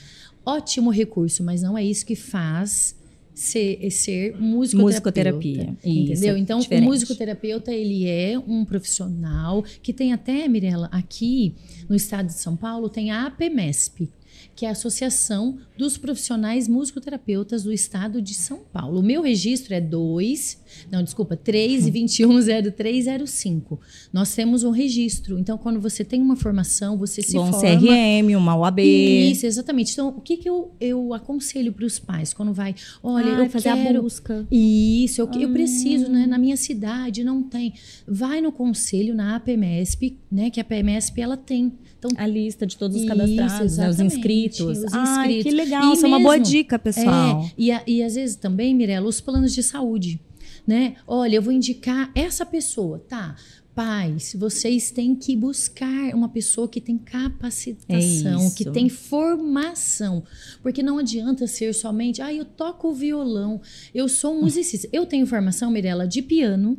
[0.46, 2.96] ótimo recurso, mas não é isso que faz
[3.40, 5.76] ser, ser musicoterapia.
[5.84, 6.36] Entendeu?
[6.38, 6.84] Então, diferente.
[6.84, 11.56] o musicoterapeuta, ele é um profissional que tem até, Mirella, aqui
[11.88, 14.10] no estado de São Paulo, tem a APMESP,
[14.60, 19.00] que é a Associação dos Profissionais Musicoterapeutas do Estado de São Paulo.
[19.00, 23.80] O meu registro é 2, não, desculpa, 3 e 210305.
[24.12, 25.40] Nós temos um registro.
[25.40, 27.80] Então, quando você tem uma formação, você se Bom, forma...
[27.80, 28.82] CRM, uma UAB.
[28.82, 29.94] Isso, exatamente.
[29.94, 32.76] Então, o que, que eu, eu aconselho para os pais quando vai?
[33.02, 34.00] Olha, Ah, eu fazer quero...
[34.00, 34.46] a busca.
[34.52, 35.54] Isso, eu, eu Ah.
[35.54, 36.28] preciso, né?
[36.28, 37.76] Na minha cidade não tem.
[38.06, 40.50] Vai no conselho, na APMESP, né?
[40.50, 41.72] Que a APMESP ela tem.
[42.00, 44.78] Então, A lista de todos os Isso, cadastrados, né, os inscritos.
[44.80, 45.54] os Ai, que inscritos.
[45.54, 45.84] legal.
[45.90, 47.44] E Isso é uma boa dica, pessoal.
[47.46, 50.20] É, e, a- e às vezes também, Mirella, os planos de saúde,
[50.66, 50.96] né?
[51.06, 53.36] Olha, eu vou indicar essa pessoa, tá?
[53.76, 58.72] Pais, vocês têm que buscar uma pessoa que tem capacitação, É que isso.
[58.72, 60.24] tem formação.
[60.62, 63.62] Porque não adianta ser somente, ah, eu toco violão,
[63.94, 64.88] eu sou um musicista.
[64.92, 66.78] Eu tenho formação, Mirella, de piano.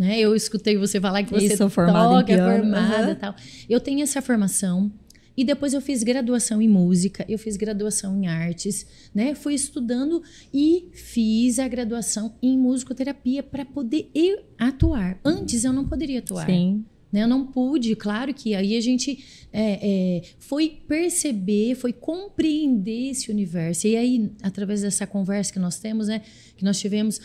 [0.00, 0.18] Né?
[0.18, 3.36] Eu escutei você falar que você Isso, formada toca, é piano, formada e tal.
[3.68, 4.90] Eu tenho essa formação.
[5.36, 9.34] E depois eu fiz graduação em música, eu fiz graduação em artes, né?
[9.34, 15.20] Fui estudando e fiz a graduação em musicoterapia para poder eu atuar.
[15.22, 16.46] Antes eu não poderia atuar.
[16.46, 16.82] Sim.
[17.12, 17.22] Né?
[17.22, 23.30] Eu não pude, claro que aí a gente é, é, foi perceber, foi compreender esse
[23.30, 23.86] universo.
[23.86, 26.22] E aí, através dessa conversa que nós temos, né,
[26.56, 27.20] que nós tivemos,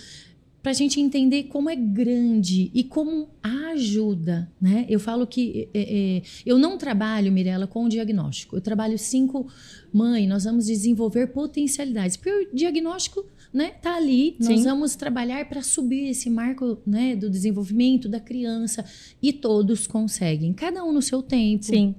[0.65, 4.51] para a gente entender como é grande e como ajuda.
[4.59, 4.83] Né?
[4.89, 8.55] Eu falo que é, é, eu não trabalho, Mirella, com diagnóstico.
[8.55, 9.45] Eu trabalho cinco.
[9.93, 12.17] Mãe, nós vamos desenvolver potencialidades.
[12.17, 13.23] Porque o diagnóstico
[13.53, 14.35] né, tá ali.
[14.39, 14.63] Nós Sim.
[14.63, 18.83] vamos trabalhar para subir esse marco né, do desenvolvimento da criança.
[19.21, 21.93] E todos conseguem, cada um no seu tempo, Sim.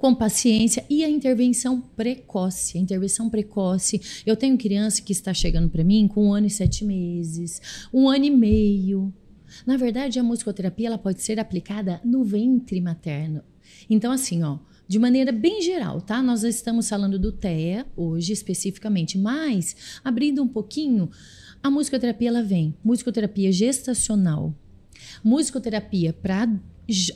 [0.00, 2.78] Com paciência e a intervenção precoce.
[2.78, 4.00] A intervenção precoce.
[4.24, 7.60] Eu tenho criança que está chegando para mim com um ano e sete meses,
[7.92, 9.12] um ano e meio.
[9.66, 13.42] Na verdade, a musicoterapia ela pode ser aplicada no ventre materno.
[13.90, 14.58] Então, assim, ó,
[14.88, 16.22] de maneira bem geral, tá?
[16.22, 21.10] Nós estamos falando do TEA hoje especificamente, mas abrindo um pouquinho,
[21.62, 24.54] a musicoterapia ela vem musicoterapia gestacional,
[25.22, 26.48] musicoterapia para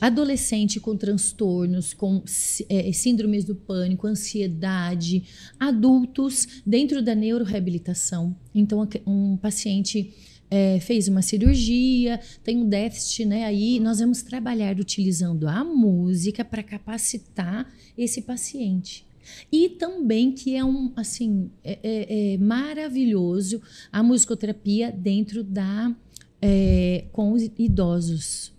[0.01, 2.23] adolescente com transtornos, com
[2.69, 5.23] eh, síndromes do pânico, ansiedade,
[5.59, 8.35] adultos dentro da neuroreabilitação.
[8.53, 10.13] Então, um paciente
[10.49, 13.45] eh, fez uma cirurgia, tem um déficit, né?
[13.45, 19.05] Aí nós vamos trabalhar utilizando a música para capacitar esse paciente.
[19.51, 23.59] E também que é um assim é, é- é maravilhoso
[23.91, 25.95] a musicoterapia dentro da
[26.41, 28.54] é, com os idosos.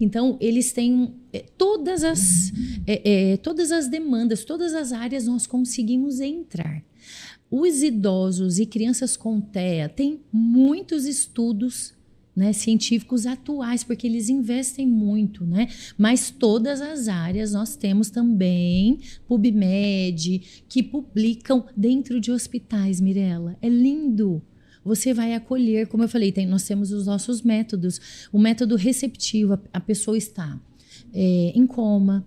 [0.00, 2.52] Então eles têm é, todas as
[2.86, 6.82] é, é, todas as demandas, todas as áreas nós conseguimos entrar.
[7.50, 11.94] Os idosos e crianças com TEA têm muitos estudos
[12.38, 15.68] né, científicos atuais, porque eles investem muito, né?
[15.98, 23.56] Mas todas as áreas nós temos também PubMed, que publicam dentro de hospitais, Mirella.
[23.60, 24.40] É lindo.
[24.88, 28.28] Você vai acolher, como eu falei, tem- nós temos os nossos métodos.
[28.32, 30.58] O método receptivo, a, a pessoa está
[31.12, 32.24] é, em coma,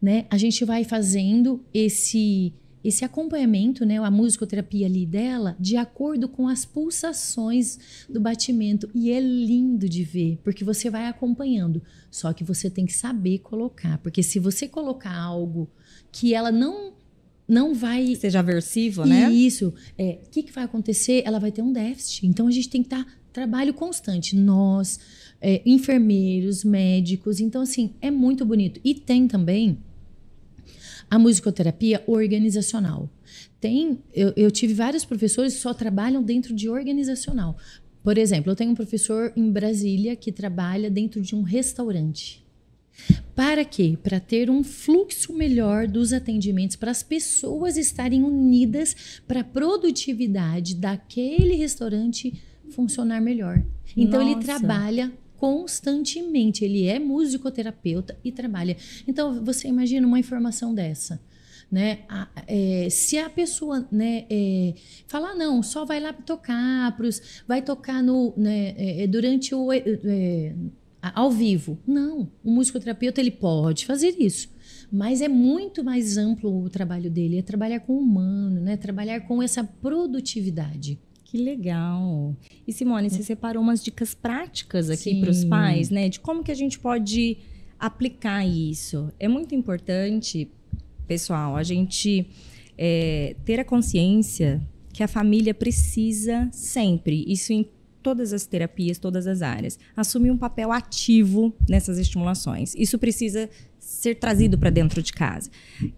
[0.00, 0.24] né?
[0.30, 6.46] A gente vai fazendo esse esse acompanhamento, né, a musicoterapia ali dela, de acordo com
[6.46, 8.88] as pulsações do batimento.
[8.94, 11.82] E é lindo de ver, porque você vai acompanhando.
[12.12, 15.68] Só que você tem que saber colocar, porque se você colocar algo
[16.12, 16.92] que ela não
[17.48, 19.30] não vai Seja aversivo, né?
[19.30, 19.72] isso.
[19.96, 21.22] É, o que, que vai acontecer?
[21.24, 22.26] Ela vai ter um déficit.
[22.26, 24.34] Então a gente tem que estar trabalho constante.
[24.34, 24.98] Nós,
[25.40, 27.38] é, enfermeiros, médicos.
[27.38, 28.80] Então, assim, é muito bonito.
[28.82, 29.78] E tem também
[31.10, 33.10] a musicoterapia organizacional.
[33.60, 37.56] Tem, eu, eu tive vários professores que só trabalham dentro de organizacional.
[38.02, 42.45] Por exemplo, eu tenho um professor em Brasília que trabalha dentro de um restaurante.
[43.34, 43.98] Para quê?
[44.02, 50.74] Para ter um fluxo melhor dos atendimentos, para as pessoas estarem unidas para a produtividade
[50.74, 52.32] daquele restaurante
[52.70, 53.62] funcionar melhor.
[53.96, 54.46] Então ele Nossa.
[54.46, 58.76] trabalha constantemente, ele é musicoterapeuta e trabalha.
[59.06, 61.20] Então você imagina uma informação dessa.
[61.70, 62.00] Né?
[62.08, 64.72] A- é, se a pessoa né, é,
[65.06, 69.68] falar, não, só vai lá tocar, pros, vai tocar no, né, é, é, durante o.
[71.06, 71.78] é, é, ao vivo.
[71.86, 74.48] Não, o musicoterapeuta ele pode fazer isso,
[74.90, 78.76] mas é muito mais amplo o trabalho dele, é trabalhar com o humano, né?
[78.76, 80.98] Trabalhar com essa produtividade.
[81.24, 82.36] Que legal.
[82.66, 86.08] E Simone, você separou umas dicas práticas aqui para os pais, né?
[86.08, 87.38] De como que a gente pode
[87.78, 89.12] aplicar isso.
[89.18, 90.48] É muito importante,
[91.06, 92.28] pessoal, a gente
[92.78, 97.68] é, ter a consciência que a família precisa sempre, isso em
[98.06, 102.72] todas as terapias, todas as áreas, assumir um papel ativo nessas estimulações.
[102.76, 103.50] Isso precisa
[103.86, 105.48] ser trazido para dentro de casa.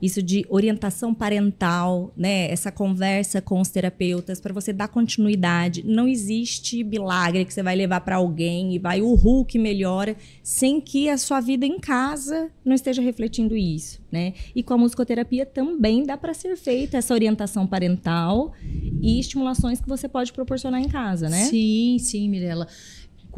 [0.01, 2.51] Isso de orientação parental, né?
[2.51, 5.83] Essa conversa com os terapeutas para você dar continuidade.
[5.83, 10.83] Não existe milagre que você vai levar para alguém e vai o Hulk melhora sem
[10.83, 14.35] que a sua vida em casa não esteja refletindo isso, né?
[14.55, 18.53] E com a musicoterapia também dá para ser feita essa orientação parental
[19.01, 21.47] e estimulações que você pode proporcionar em casa, né?
[21.47, 22.69] Sim, sim, Mirella.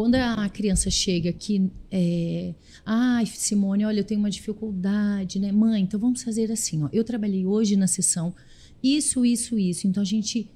[0.00, 2.54] Quando a criança chega aqui, é,
[2.86, 5.52] ai, Simone, olha, eu tenho uma dificuldade, né?
[5.52, 6.88] Mãe, então vamos fazer assim, ó.
[6.90, 8.34] Eu trabalhei hoje na sessão
[8.82, 9.86] isso, isso, isso.
[9.86, 10.50] Então a gente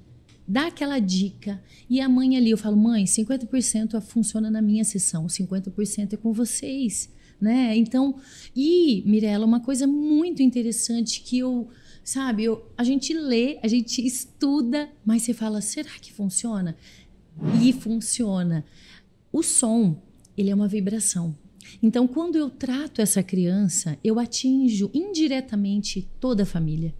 [0.47, 1.61] dá aquela dica.
[1.87, 6.33] E a mãe ali, eu falo, mãe, 50% funciona na minha sessão, 50% é com
[6.33, 7.77] vocês, né?
[7.77, 8.15] Então,
[8.55, 11.69] e, Mirella, uma coisa muito interessante que eu,
[12.03, 16.75] sabe, eu, a gente lê, a gente estuda, mas você fala, será que funciona?
[17.61, 18.65] E funciona.
[19.35, 20.01] O som,
[20.37, 21.37] ele é uma vibração.
[21.83, 26.95] Então, quando eu trato essa criança, eu atinjo indiretamente toda a família.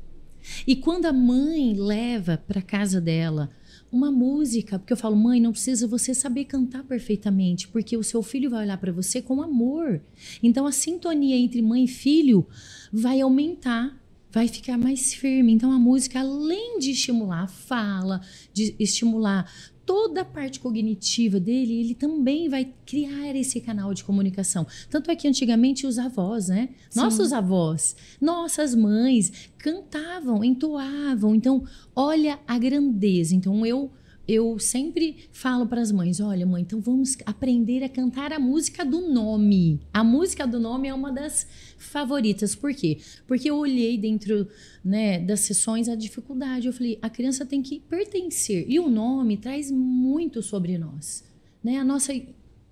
[0.67, 3.49] E quando a mãe leva para casa dela
[3.89, 8.21] uma música, porque eu falo, mãe, não precisa você saber cantar perfeitamente, porque o seu
[8.21, 10.01] filho vai olhar para você com amor.
[10.43, 12.45] Então a sintonia entre mãe e filho
[12.91, 13.97] vai aumentar,
[14.29, 15.53] vai ficar mais firme.
[15.53, 18.19] Então a música, além de estimular a fala,
[18.51, 19.49] de estimular
[19.85, 24.65] toda a parte cognitiva dele, ele também vai criar esse canal de comunicação.
[24.89, 26.69] Tanto é que antigamente os avós, né?
[26.89, 26.99] Sim.
[26.99, 31.35] Nossos avós, nossas mães cantavam, entoavam.
[31.35, 31.63] Então,
[31.95, 33.35] olha a grandeza.
[33.35, 33.91] Então, eu
[34.27, 38.83] eu sempre falo para as mães: olha, mãe, então vamos aprender a cantar a música
[38.83, 39.79] do nome.
[39.93, 41.47] A música do nome é uma das
[41.77, 42.55] favoritas.
[42.55, 42.97] Por quê?
[43.27, 44.47] Porque eu olhei dentro
[44.83, 46.67] né, das sessões a dificuldade.
[46.67, 48.65] Eu falei: a criança tem que pertencer.
[48.67, 51.23] E o nome traz muito sobre nós.
[51.63, 51.77] Né?
[51.77, 52.13] A nossa.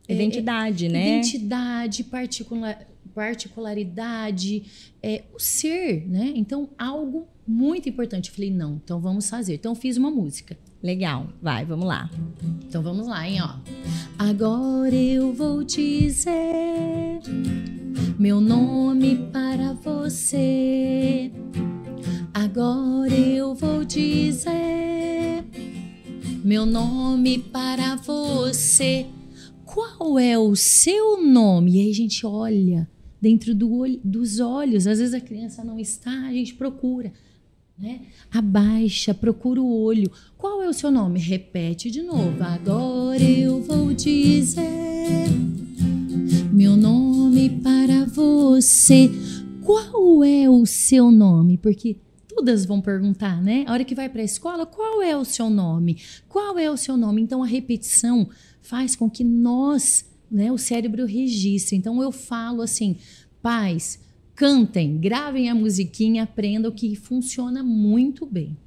[0.09, 1.19] Identidade, é, né?
[1.19, 2.85] Identidade, particular,
[3.15, 6.33] particularidade, é, o ser, né?
[6.35, 8.29] Então, algo muito importante.
[8.29, 9.53] Eu falei, não, então vamos fazer.
[9.53, 10.57] Então, fiz uma música.
[10.83, 12.09] Legal, vai, vamos lá.
[12.67, 13.55] Então vamos lá, hein, ó.
[14.19, 17.21] Agora eu vou dizer
[18.19, 21.31] meu nome para você.
[22.33, 25.45] Agora eu vou dizer
[26.43, 29.05] meu nome para você.
[29.63, 31.75] Qual é o seu nome?
[31.75, 32.89] E aí a gente olha
[33.21, 34.85] dentro do olho, dos olhos.
[34.85, 37.13] Às vezes a criança não está, a gente procura.
[37.83, 37.99] Né?
[38.31, 40.09] Abaixa, procura o olho.
[40.37, 41.19] Qual é o seu nome?
[41.19, 42.41] Repete de novo.
[42.41, 45.27] Agora eu vou dizer
[46.53, 49.11] meu nome para você.
[49.65, 51.57] Qual é o seu nome?
[51.57, 51.97] Porque
[52.29, 53.65] todas vão perguntar, né?
[53.67, 55.97] A hora que vai para a escola, qual é o seu nome?
[56.29, 57.21] Qual é o seu nome?
[57.21, 58.29] Então a repetição
[58.61, 61.75] faz com que nós, né, o cérebro registre.
[61.75, 62.95] Então eu falo assim,
[63.41, 63.99] pais,
[64.35, 68.57] cantem, gravem a musiquinha, aprendam que funciona muito bem.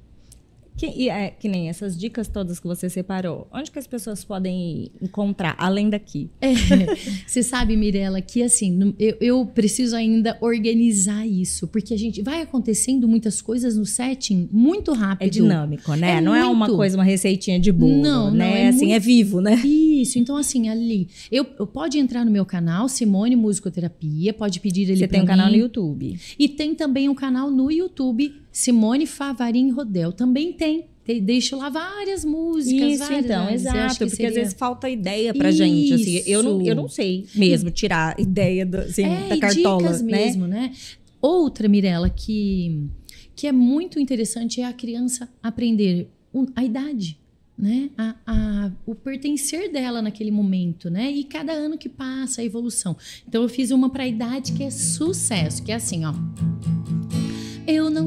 [0.77, 3.47] Que, é, que nem essas dicas todas que você separou.
[3.51, 6.29] Onde que as pessoas podem encontrar, além daqui?
[6.39, 6.53] É,
[7.25, 12.43] você sabe, Mirella, que assim, eu, eu, preciso ainda organizar isso, porque a gente vai
[12.43, 15.27] acontecendo muitas coisas no setting muito rápido.
[15.27, 16.17] É dinâmico, né?
[16.17, 16.45] É não muito.
[16.45, 18.37] é uma coisa, uma receitinha de bolo, não, né?
[18.37, 18.95] Não, é assim, muito...
[18.95, 19.55] é vivo, né?
[19.65, 24.83] Isso, então assim, ali, eu, eu pode entrar no meu canal, Simone Musicoterapia, pode pedir
[24.83, 25.27] ele Você tem um mim.
[25.27, 26.19] canal no YouTube.
[26.37, 30.87] E tem também um canal no YouTube Simone Favarin Rodel também tem.
[31.21, 32.93] Deixo lá várias músicas.
[32.93, 33.97] Isso, várias, então, exato.
[33.99, 34.29] Porque seria...
[34.29, 35.59] às vezes falta ideia pra Isso.
[35.59, 35.93] gente.
[35.93, 39.83] Assim, eu, não, eu não sei mesmo tirar ideia do, assim, é, da cartola.
[39.83, 40.11] Dicas né?
[40.11, 40.73] mesmo, né?
[41.21, 42.89] Outra, Mirella, que,
[43.35, 46.09] que é muito interessante é a criança aprender
[46.55, 47.19] a idade.
[47.55, 47.91] Né?
[47.95, 51.11] A, a, o pertencer dela naquele momento, né?
[51.11, 52.97] E cada ano que passa, a evolução.
[53.27, 56.13] Então eu fiz uma para a idade que é sucesso, que é assim, ó.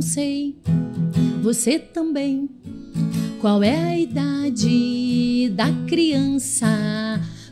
[0.00, 0.56] Não sei,
[1.42, 2.48] você também.
[3.38, 6.66] Qual é a idade da criança?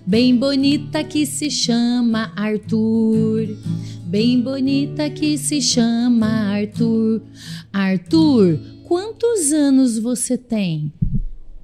[0.07, 3.55] Bem bonita que se chama Arthur.
[4.07, 7.20] Bem bonita que se chama Arthur.
[7.70, 10.90] Arthur, quantos anos você tem?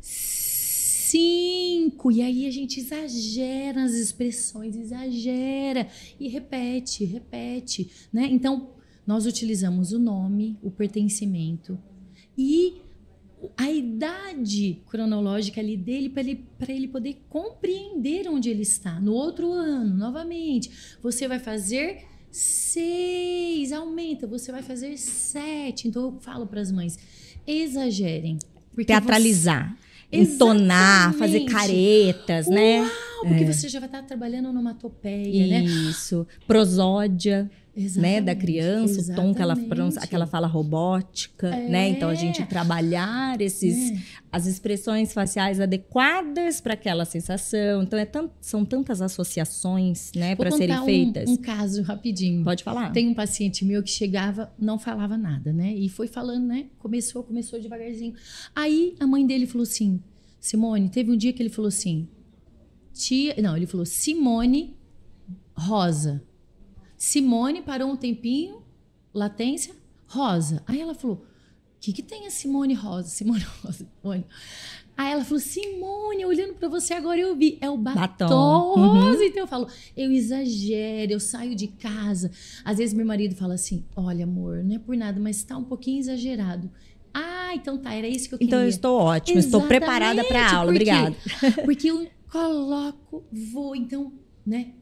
[0.02, 2.12] Cinco.
[2.12, 5.88] E aí a gente exagera as expressões, exagera
[6.20, 8.28] e repete, repete, né?
[8.30, 8.73] Então,
[9.06, 11.78] nós utilizamos o nome, o pertencimento
[12.36, 12.82] e
[13.56, 18.98] a idade cronológica ali dele para ele, ele poder compreender onde ele está.
[19.00, 20.70] No outro ano, novamente,
[21.02, 25.88] você vai fazer seis, aumenta, você vai fazer sete.
[25.88, 26.98] Então eu falo para as mães,
[27.46, 28.38] exagerem.
[28.86, 29.76] Teatralizar.
[29.76, 29.84] Você...
[30.12, 31.18] Entonar, Exatamente.
[31.18, 32.80] fazer caretas, né?
[32.80, 32.90] Uau,
[33.26, 33.52] porque é.
[33.52, 35.64] você já vai estar trabalhando numa topeia, né?
[35.64, 36.26] Isso.
[36.46, 37.50] Prosódia.
[37.96, 39.10] Né, da criança, exatamente.
[39.10, 41.68] o tom que ela pronuncia, aquela fala robótica, é.
[41.68, 41.88] né?
[41.88, 44.02] Então a gente trabalhar esses é.
[44.30, 47.82] as expressões faciais adequadas para aquela sensação.
[47.82, 51.28] Então é tant, são tantas associações, né, para serem um, feitas.
[51.28, 52.44] Um caso rapidinho.
[52.44, 52.92] Pode falar.
[52.92, 55.74] Tem um paciente meu que chegava, não falava nada, né?
[55.74, 56.66] E foi falando, né?
[56.78, 58.14] Começou, começou devagarzinho.
[58.54, 60.00] Aí a mãe dele falou assim:
[60.38, 62.08] "Simone, teve um dia que ele falou assim:
[62.92, 64.76] Tia, não, ele falou Simone
[65.56, 66.22] Rosa.
[67.04, 68.62] Simone parou um tempinho,
[69.12, 69.74] latência,
[70.06, 70.62] Rosa.
[70.66, 71.20] Aí ela falou: O
[71.78, 73.08] que, que tem a Simone Rosa?
[73.12, 73.86] Simone Rosa.
[74.00, 74.24] Simone.
[74.96, 77.58] Aí ela falou: Simone, olhando para você agora eu vi.
[77.60, 78.74] É o batom, batom.
[78.76, 79.18] rosa.
[79.18, 79.22] Uhum.
[79.22, 82.30] Então eu falo: Eu exagero, eu saio de casa.
[82.64, 85.64] Às vezes meu marido fala assim: Olha, amor, não é por nada, mas está um
[85.64, 86.70] pouquinho exagerado.
[87.12, 88.48] Ah, então tá, era isso que eu queria.
[88.48, 90.70] Então eu estou ótima, Exatamente, estou preparada para a aula.
[90.70, 91.14] Obrigada.
[91.66, 94.10] Porque eu coloco, vou, então,
[94.44, 94.72] né?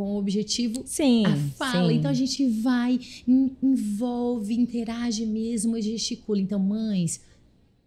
[0.00, 1.90] Com o objetivo sim, a fala.
[1.90, 1.96] Sim.
[1.96, 2.98] Então a gente vai,
[3.28, 6.40] envolve, interage mesmo e gesticula.
[6.40, 7.20] Então, mães,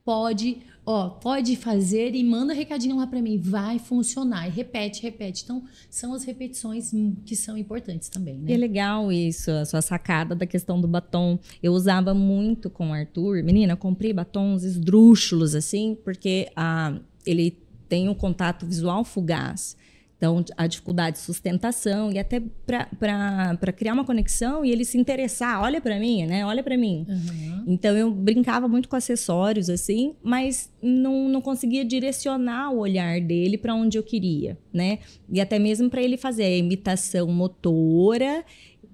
[0.06, 4.48] pode, ó, pode fazer e manda recadinho lá para mim, vai funcionar.
[4.48, 5.42] E repete, repete.
[5.44, 6.92] Então, são as repetições
[7.26, 8.54] que são importantes também, né?
[8.54, 11.40] É legal isso, a sua sacada da questão do batom.
[11.64, 13.42] Eu usava muito com o Arthur.
[13.42, 16.96] Menina, comprei batons esdrúxulos assim, porque ah,
[17.26, 17.58] ele
[17.90, 19.76] tem um contato visual fugaz.
[20.24, 25.62] Então, a dificuldade de sustentação e até para criar uma conexão e ele se interessar,
[25.62, 26.46] olha para mim, né?
[26.46, 27.06] Olha para mim.
[27.10, 27.64] Uhum.
[27.68, 33.58] Então, eu brincava muito com acessórios, assim, mas não, não conseguia direcionar o olhar dele
[33.58, 35.00] para onde eu queria, né?
[35.30, 38.46] E até mesmo para ele fazer a imitação motora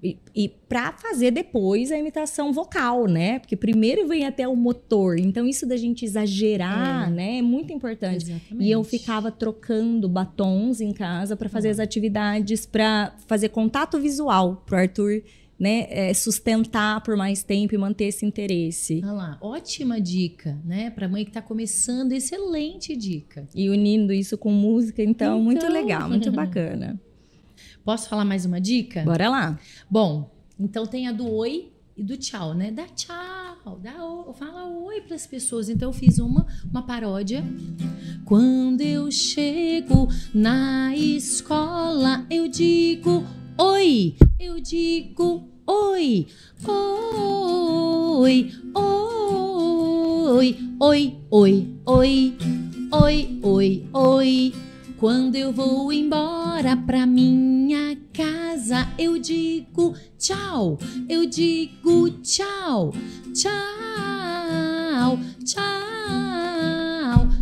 [0.02, 3.38] e, e para fazer depois a imitação vocal, né?
[3.38, 5.18] Porque primeiro vem até o motor.
[5.18, 7.10] Então, isso da gente exagerar, é.
[7.10, 7.38] né?
[7.38, 8.24] É muito importante.
[8.30, 8.66] Exatamente.
[8.66, 11.72] E eu ficava trocando batons em casa para fazer ah.
[11.72, 15.22] as atividades, para fazer contato visual pro Arthur.
[15.62, 19.02] Né, é, sustentar por mais tempo e manter esse interesse.
[19.04, 20.88] Olha lá, ótima dica, né?
[20.88, 23.46] Para mãe que está começando, excelente dica.
[23.54, 25.42] E unindo isso com música, então, então...
[25.42, 26.98] muito legal, muito bacana.
[27.84, 29.02] Posso falar mais uma dica?
[29.02, 29.58] Bora lá.
[29.90, 32.70] Bom, então tem a do oi e do tchau, né?
[32.70, 35.68] Dá tchau, dá oi, fala oi para as pessoas.
[35.68, 37.42] Então eu fiz uma, uma paródia.
[38.24, 43.24] Quando eu chego na escola, eu digo
[43.58, 46.26] oi, eu digo oi,
[46.66, 52.36] oi, oi, oi, oi, oi,
[52.92, 54.69] oi, oi, oi.
[55.00, 60.76] Quando eu vou embora pra minha casa, eu digo tchau,
[61.08, 62.92] eu digo tchau,
[63.32, 66.78] tchau, tchau,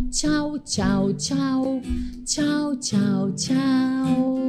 [0.09, 1.81] tchau, tchau, tchau,
[2.25, 4.39] tchau, tchau, tchau.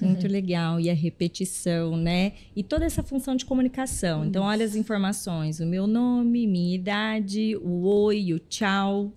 [0.00, 0.80] Muito legal.
[0.80, 2.32] E a repetição, né?
[2.56, 4.24] E toda essa função de comunicação.
[4.24, 9.14] Então, olha as informações: o meu nome, minha idade, o oi, o tchau.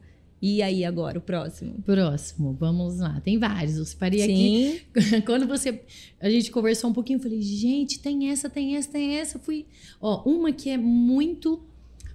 [0.47, 1.81] E aí agora, o próximo?
[1.83, 3.19] Próximo, vamos lá.
[3.19, 3.77] Tem vários.
[3.77, 4.77] Eu separei Sim.
[4.93, 5.21] aqui.
[5.25, 5.81] Quando você.
[6.21, 9.37] A gente conversou um pouquinho, eu falei, gente, tem essa, tem essa, tem essa.
[9.37, 9.65] Eu fui.
[9.99, 11.63] Ó, uma que é muito,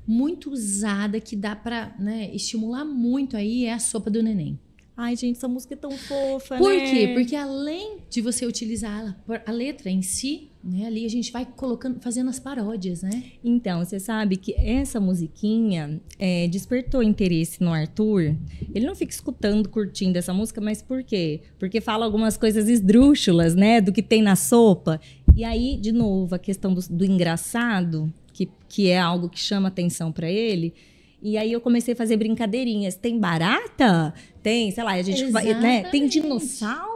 [0.06, 4.56] muito usada, que dá pra né, estimular muito aí, é a sopa do neném.
[4.96, 6.88] Ai, gente, essa música é tão fofa, Por né?
[6.88, 7.08] quê?
[7.12, 12.00] Porque além de você utilizar a letra em si, né, ali a gente vai colocando,
[12.00, 13.24] fazendo as paródias, né?
[13.42, 18.36] Então, você sabe que essa musiquinha é, despertou interesse no Arthur.
[18.74, 21.40] Ele não fica escutando, curtindo essa música, mas por quê?
[21.58, 23.80] Porque fala algumas coisas esdrúxulas, né?
[23.80, 25.00] Do que tem na sopa.
[25.34, 29.68] E aí, de novo, a questão do, do engraçado, que, que é algo que chama
[29.68, 30.74] atenção para ele.
[31.22, 32.96] E aí eu comecei a fazer brincadeirinhas.
[32.96, 34.12] Tem barata?
[34.42, 35.84] Tem, sei lá, a gente vai, né?
[35.84, 36.89] Tem dinossauro?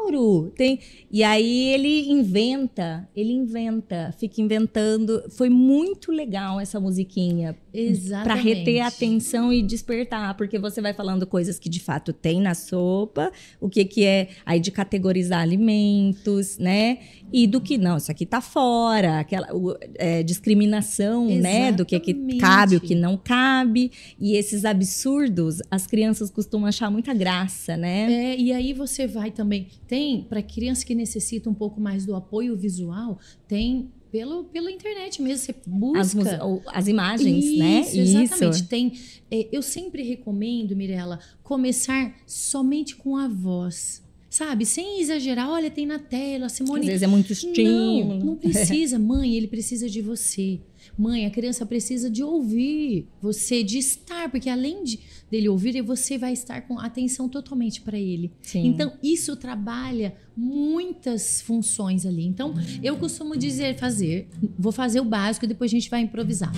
[0.56, 0.78] Tem.
[1.10, 5.24] E aí ele inventa, ele inventa, fica inventando.
[5.30, 7.56] Foi muito legal essa musiquinha.
[7.72, 8.24] Exatamente.
[8.24, 12.40] Para reter a atenção e despertar, porque você vai falando coisas que de fato tem
[12.40, 16.98] na sopa, o que que é aí de categorizar alimentos, né?
[17.32, 19.48] E do que não, isso aqui tá fora, aquela
[19.96, 21.42] é, discriminação, Exatamente.
[21.42, 23.90] né, do que que cabe, o que não cabe.
[24.20, 28.12] E esses absurdos, as crianças costumam achar muita graça, né?
[28.12, 29.66] É, e aí você vai também.
[29.94, 33.16] Tem, para crianças que necessitam um pouco mais do apoio visual,
[33.46, 35.44] tem pelo, pela internet mesmo.
[35.44, 36.00] Você busca.
[36.00, 37.78] As, as imagens, Isso, né?
[37.78, 38.56] Exatamente.
[38.56, 38.66] Isso.
[38.66, 38.92] Tem,
[39.30, 44.02] é, eu sempre recomendo, Mirella, começar somente com a voz.
[44.28, 46.80] Sabe, sem exagerar, olha, tem na tela, Simone.
[46.80, 48.18] Às vezes é muito estímulo.
[48.18, 50.58] Não, não precisa, mãe, ele precisa de você.
[50.96, 56.16] Mãe, a criança precisa de ouvir você, de estar, porque além de, dele ouvir, você
[56.16, 58.30] vai estar com atenção totalmente para ele.
[58.42, 58.66] Sim.
[58.66, 62.24] Então, isso trabalha muitas funções ali.
[62.24, 64.28] Então, eu costumo dizer, fazer,
[64.58, 66.52] vou fazer o básico e depois a gente vai improvisar.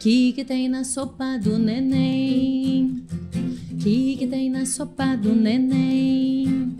[0.00, 3.04] Que que tem na sopa do neném?
[3.82, 6.76] Que que tem na sopa do neném?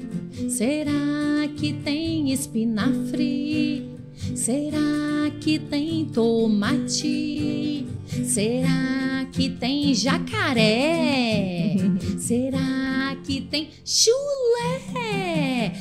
[0.48, 3.95] Será que tem espinafre?
[4.34, 7.86] Será que tem tomate?
[8.24, 11.76] Será que tem jacaré?
[12.18, 15.72] Será que tem chulé?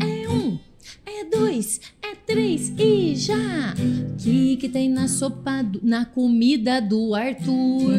[0.00, 0.58] É um,
[1.06, 3.74] é dois, é três e já.
[4.18, 7.92] Que que tem na sopa, do, na comida do Arthur?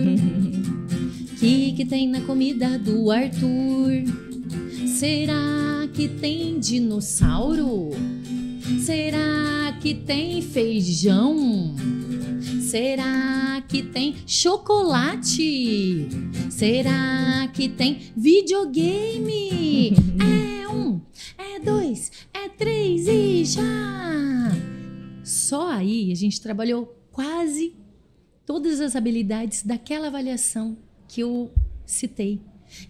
[1.40, 4.04] Que que tem na comida do Arthur?
[4.86, 7.90] Será que tem dinossauro?
[8.84, 11.76] Será que tem feijão?
[12.62, 16.08] Será que tem chocolate?
[16.50, 19.94] Será que tem videogame?
[20.62, 21.02] É um,
[21.38, 24.52] é dois, é três e já!
[25.24, 27.76] Só aí a gente trabalhou quase
[28.46, 30.78] todas as habilidades daquela avaliação
[31.08, 31.52] que eu
[31.86, 32.40] citei.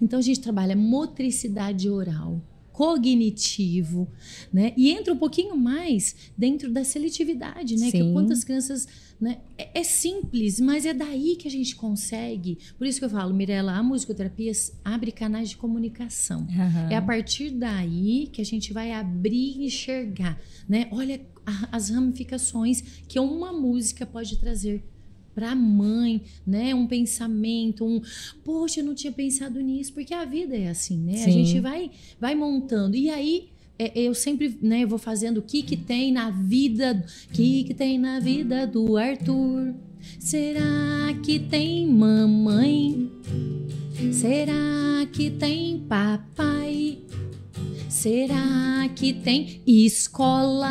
[0.01, 2.41] Então a gente trabalha motricidade oral,
[2.79, 4.09] cognitivo,
[4.53, 4.71] né?
[4.77, 7.91] E entra um pouquinho mais dentro da seletividade, né?
[7.91, 8.13] Que Sim.
[8.13, 8.87] quantas crianças,
[9.19, 9.39] né?
[9.57, 12.57] É, é simples, mas é daí que a gente consegue.
[12.77, 16.47] Por isso que eu falo, Mirella, a musicoterapia abre canais de comunicação.
[16.49, 16.87] Aham.
[16.89, 20.87] É a partir daí que a gente vai abrir e enxergar, né?
[20.89, 21.19] Olha
[21.73, 24.85] as ramificações que uma música pode trazer
[25.39, 26.75] para a mãe, né?
[26.75, 28.01] Um pensamento, um,
[28.43, 31.13] poxa, eu não tinha pensado nisso, porque a vida é assim, né?
[31.13, 31.31] A Sim.
[31.31, 32.97] gente vai vai montando.
[32.97, 33.47] E aí
[33.79, 37.63] é, eu sempre, né, eu vou fazendo o que que tem na vida, o que
[37.63, 39.73] que tem na vida do Arthur?
[40.19, 43.09] Será que tem mamãe?
[44.11, 46.97] Será que tem papai?
[47.87, 50.69] Será que tem escola?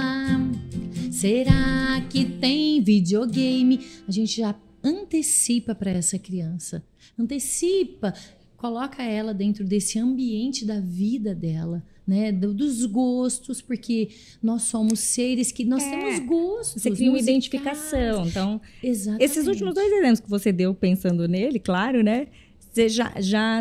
[1.11, 3.81] Será que tem videogame?
[4.07, 6.85] A gente já antecipa para essa criança.
[7.19, 8.15] Antecipa,
[8.57, 12.31] coloca ela dentro desse ambiente da vida dela, né?
[12.33, 14.09] Do- dos gostos, porque
[14.43, 16.83] nós somos seres que nós É, temos gostos.
[16.83, 17.29] Você cria uma musicais.
[17.29, 18.27] identificação.
[18.27, 19.25] Então, Exatamente.
[19.25, 22.29] esses últimos dois exemplos que você deu pensando nele, claro, né?
[22.73, 23.61] Você já, já.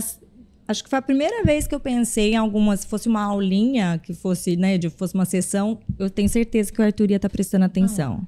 [0.68, 2.76] Acho que foi a primeira vez que eu pensei em alguma.
[2.76, 6.82] Se fosse uma aulinha, que fosse, né, de fosse uma sessão, eu tenho certeza que
[6.82, 8.28] o Arthur ia estar prestando atenção.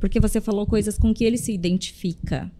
[0.00, 2.50] Porque você falou coisas com que ele se identifica.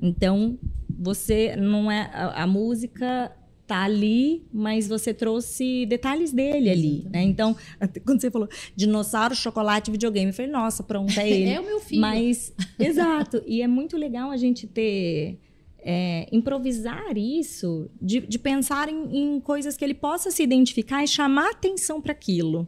[0.00, 0.58] Então,
[0.88, 2.10] você não é.
[2.12, 3.32] A, a música
[3.70, 7.22] tá ali, mas você trouxe detalhes dele ali, né?
[7.22, 7.56] Então,
[8.04, 11.50] quando você falou dinossauro, chocolate, videogame, eu falei, nossa, pronto, é ele.
[11.50, 12.00] É o meu filho.
[12.00, 13.40] Mas, exato.
[13.46, 15.38] E é muito legal a gente ter.
[15.84, 21.08] É, improvisar isso, de, de pensar em, em coisas que ele possa se identificar e
[21.08, 22.66] chamar atenção para aquilo.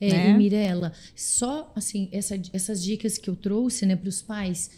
[0.00, 0.30] É, né?
[0.30, 4.70] e Mirella, só assim, essa- essas dicas que eu trouxe né, para os pais,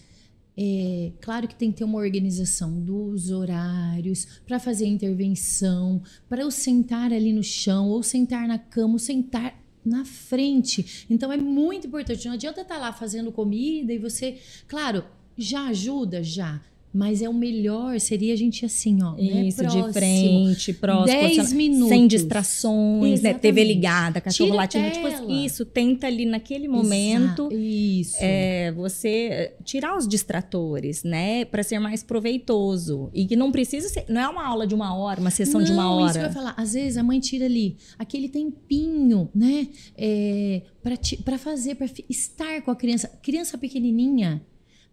[0.56, 6.42] é, claro que tem que ter uma organização dos horários para fazer a intervenção, para
[6.42, 11.04] eu sentar ali no chão, ou sentar na cama, ou sentar na frente.
[11.10, 12.26] Então é muito importante.
[12.26, 15.04] Não adianta estar lá fazendo comida e você, claro,
[15.36, 16.62] já ajuda, já.
[16.96, 19.16] Mas é o melhor, seria a gente assim, ó.
[19.16, 19.86] né, Isso, próximo.
[19.88, 21.06] de frente, próximo.
[21.06, 21.88] Dez posiciona- minutos.
[21.88, 23.30] Sem distrações, né?
[23.30, 23.40] Exatamente.
[23.40, 24.90] TV ligada, cachorro Tira latindo.
[24.92, 25.32] Tipo, tela.
[25.44, 27.48] isso, tenta ali naquele momento.
[27.50, 28.16] Exa- Isso.
[28.20, 33.88] é, você eh, tirar os distratores, né, para ser mais proveitoso e que não precisa
[33.88, 36.06] ser, não é uma aula de uma hora, uma sessão de uma Não, hora.
[36.10, 36.54] Isso que eu ia falar.
[36.56, 39.66] Às vezes a mãe tira ali aquele tempinho, né?
[39.98, 40.62] É,
[41.24, 43.08] para fazer, para estar com a criança.
[43.22, 44.42] Criança pequenininha,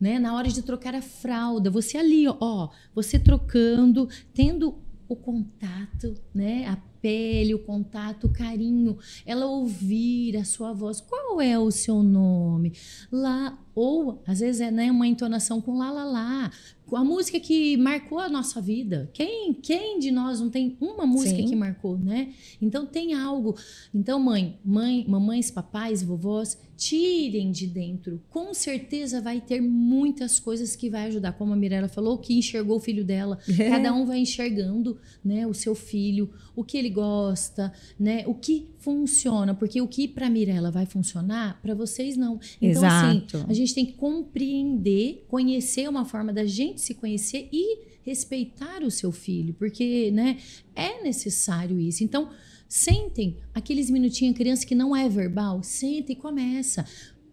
[0.02, 0.18] né?
[0.18, 6.66] Na hora de trocar a fralda, você ali, ó, você trocando, tendo o contato, né?
[6.68, 11.02] A pele, o contato, o carinho, ela ouvir a sua voz.
[11.02, 12.74] Qual é o seu nome?
[13.12, 16.52] Lá ou às vezes é né, uma entonação com lá lá lá,
[16.86, 19.10] com a música que marcou a nossa vida.
[19.14, 21.48] Quem quem de nós não tem uma música Sim.
[21.48, 22.34] que marcou, né?
[22.62, 23.56] Então tem algo.
[23.94, 28.20] Então mãe, mãe, mamães, papais, vovós, tirem de dentro.
[28.28, 32.78] Com certeza vai ter muitas coisas que vai ajudar, como a Mirella falou, que enxergou
[32.78, 33.38] o filho dela.
[33.70, 38.68] Cada um vai enxergando, né, o seu filho, o que ele gosta, né, o que
[38.80, 42.40] funciona, porque o que para Mirella vai funcionar, para vocês não.
[42.60, 43.38] Então Exato.
[43.38, 48.82] assim, a gente tem que compreender, conhecer uma forma da gente se conhecer e respeitar
[48.82, 50.40] o seu filho, porque, né,
[50.76, 52.04] é necessário isso.
[52.04, 52.32] Então,
[52.72, 56.86] sentem aqueles minutinhos, criança que não é verbal, senta e começa.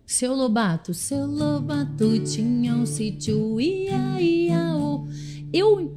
[0.05, 5.07] Seu Lobato, seu Lobato tinha um sítio, ia, ia, oh.
[5.53, 5.97] Eu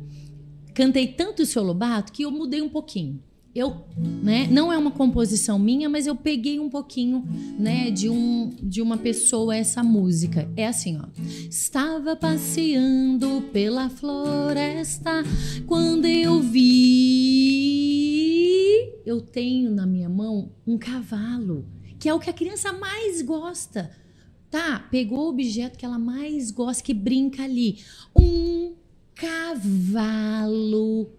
[0.75, 3.19] cantei tanto o seu Lobato que eu mudei um pouquinho.
[3.53, 7.27] Eu, né, não é uma composição minha, mas eu peguei um pouquinho,
[7.59, 10.49] né, de um de uma pessoa essa música.
[10.55, 11.07] É assim, ó.
[11.49, 15.23] Estava passeando pela floresta
[15.65, 17.40] quando eu vi
[19.05, 21.65] eu tenho na minha mão um cavalo,
[21.99, 23.91] que é o que a criança mais gosta.
[24.49, 27.79] Tá, pegou o objeto que ela mais gosta, que brinca ali.
[28.15, 28.75] Um
[29.15, 31.09] cavalo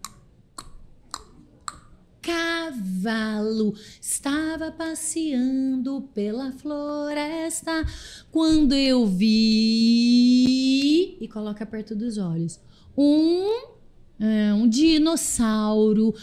[2.22, 7.84] cavalo estava passeando pela floresta
[8.30, 10.36] quando eu vi
[11.20, 12.60] e coloca perto dos olhos
[12.96, 13.72] um
[14.20, 16.14] é, um dinossauro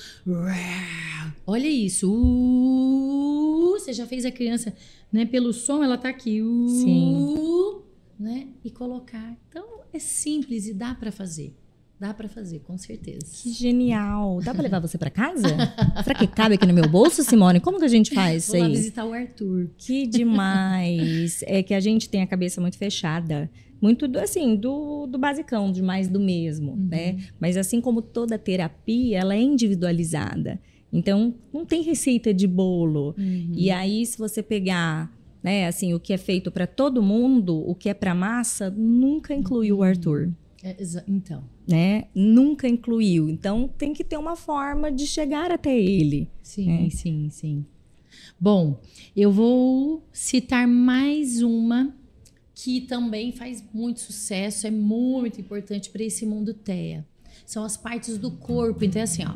[1.49, 4.73] olha isso uh, você já fez a criança
[5.11, 7.81] né pelo som ela tá aqui uh, Sim.
[8.19, 11.55] né e colocar então é simples e dá para fazer
[11.99, 13.25] Dá para fazer, com certeza.
[13.43, 14.39] Que genial.
[14.41, 15.49] Dá para levar você para casa?
[16.01, 17.59] Será que cabe aqui no meu bolso, Simone?
[17.59, 18.71] Como que a gente faz isso Vou lá aí?
[18.71, 19.69] visitar o Arthur.
[19.77, 21.41] Que demais.
[21.43, 23.51] é que a gente tem a cabeça muito fechada.
[23.81, 27.17] Muito do, assim, do, do basicão, de mais do mesmo, né?
[27.37, 30.57] Mas assim como toda terapia, ela é individualizada.
[30.91, 33.15] Então, não tem receita de bolo.
[33.53, 35.11] E aí, se você pegar,
[35.43, 39.33] né, assim, o que é feito para todo mundo, o que é para massa, nunca
[39.33, 40.31] inclui o Arthur
[40.63, 40.75] É,
[41.07, 42.05] então, né?
[42.13, 43.29] Nunca incluiu.
[43.29, 46.27] Então tem que ter uma forma de chegar até ele.
[46.41, 46.89] sim, É.
[46.89, 47.65] sim, sim.
[48.39, 48.79] Bom,
[49.15, 51.95] eu vou citar mais uma
[52.55, 57.05] que também faz muito sucesso, é muito importante para esse mundo TEA.
[57.45, 58.83] São as partes do corpo.
[58.83, 59.33] Então é assim, ó.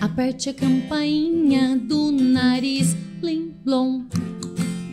[0.00, 4.06] Aperte a campainha do nariz, blim blom,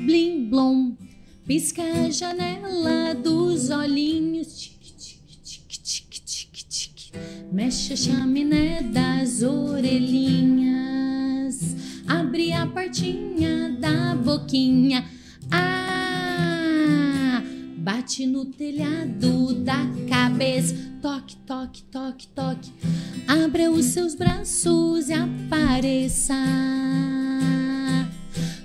[0.06, 0.98] blim blom.
[1.46, 7.14] Pisca a janela dos olhinhos, tique, tique, tique, tique, tique, tique.
[7.54, 10.68] Mexe a chaminé das orelhinhas.
[12.06, 15.06] Abre a portinha da boquinha.
[15.50, 17.42] Ah!
[17.78, 20.76] Bate no telhado da cabeça.
[21.02, 22.74] Toque, toque, toque, toque.
[23.28, 26.34] Abra os seus braços e apareça.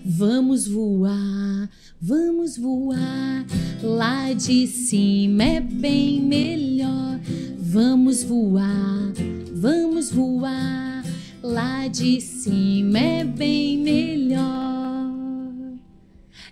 [0.05, 1.69] Vamos voar,
[2.01, 3.45] vamos voar.
[3.83, 7.19] Lá de cima é bem melhor.
[7.59, 9.13] Vamos voar,
[9.53, 11.03] vamos voar.
[11.43, 15.11] Lá de cima é bem melhor.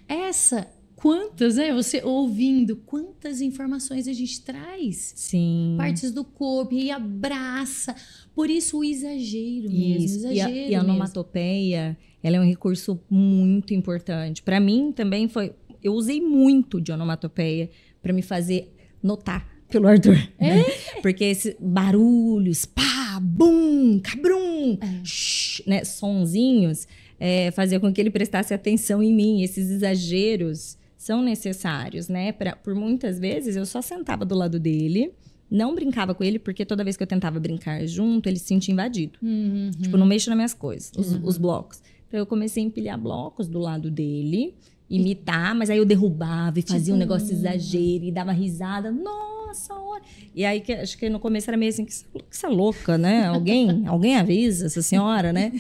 [0.09, 0.67] Essa,
[1.01, 1.73] quantas, né?
[1.73, 5.13] Você ouvindo, quantas informações a gente traz?
[5.17, 5.75] Sim.
[5.77, 7.95] Partes do corpo e abraça.
[8.35, 10.05] Por isso o exagero mesmo.
[10.05, 10.27] Isso.
[10.27, 14.43] E Exagero a, e a onomatopeia, ela é um recurso muito importante.
[14.43, 15.55] Para mim também foi.
[15.83, 17.71] Eu usei muito de onomatopeia
[18.03, 18.71] para me fazer
[19.03, 20.17] notar pelo Arthur.
[20.39, 20.65] né?
[21.01, 26.87] Porque esses barulhos, pá, bum, cabrum, shh, né, sonzinhos,
[27.19, 29.43] é, fazia com que ele prestasse atenção em mim.
[29.43, 32.31] Esses exageros são necessários, né?
[32.31, 35.15] Pra, por muitas vezes eu só sentava do lado dele,
[35.51, 38.75] não brincava com ele, porque toda vez que eu tentava brincar junto, ele se sentia
[38.75, 39.19] invadido.
[39.23, 39.71] Uhum.
[39.81, 41.81] Tipo, não mexo nas minhas coisas, os, os blocos.
[42.07, 44.55] Então eu comecei a empilhar blocos do lado dele,
[44.91, 48.93] imitar, mas aí eu derrubava e fazia um negócio exagero e dava risada.
[48.93, 50.03] Nossa, olha.
[50.35, 53.25] E aí que, acho que no começo era meio assim, que que essa louca, né?
[53.25, 55.51] Alguém, alguém avisa essa senhora, né?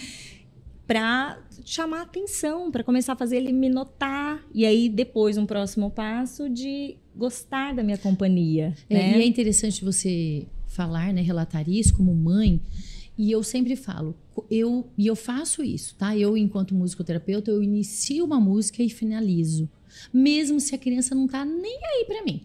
[0.86, 4.44] Pra chamar atenção, pra começar a fazer ele me notar.
[4.54, 9.18] E aí depois um próximo passo de gostar da minha companhia, É, né?
[9.18, 12.60] E é interessante você falar, né, relatar isso como mãe.
[13.18, 14.16] E eu sempre falo,
[14.50, 16.16] eu e eu faço isso, tá?
[16.16, 19.68] Eu, enquanto musicoterapeuta, eu inicio uma música e finalizo,
[20.12, 22.42] mesmo se a criança não tá nem aí pra mim.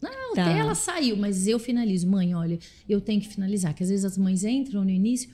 [0.00, 0.46] Não, Tá.
[0.50, 2.06] até ela saiu, mas eu finalizo.
[2.06, 2.58] Mãe, olha,
[2.88, 3.74] eu tenho que finalizar.
[3.74, 5.30] Que às vezes as mães entram no início,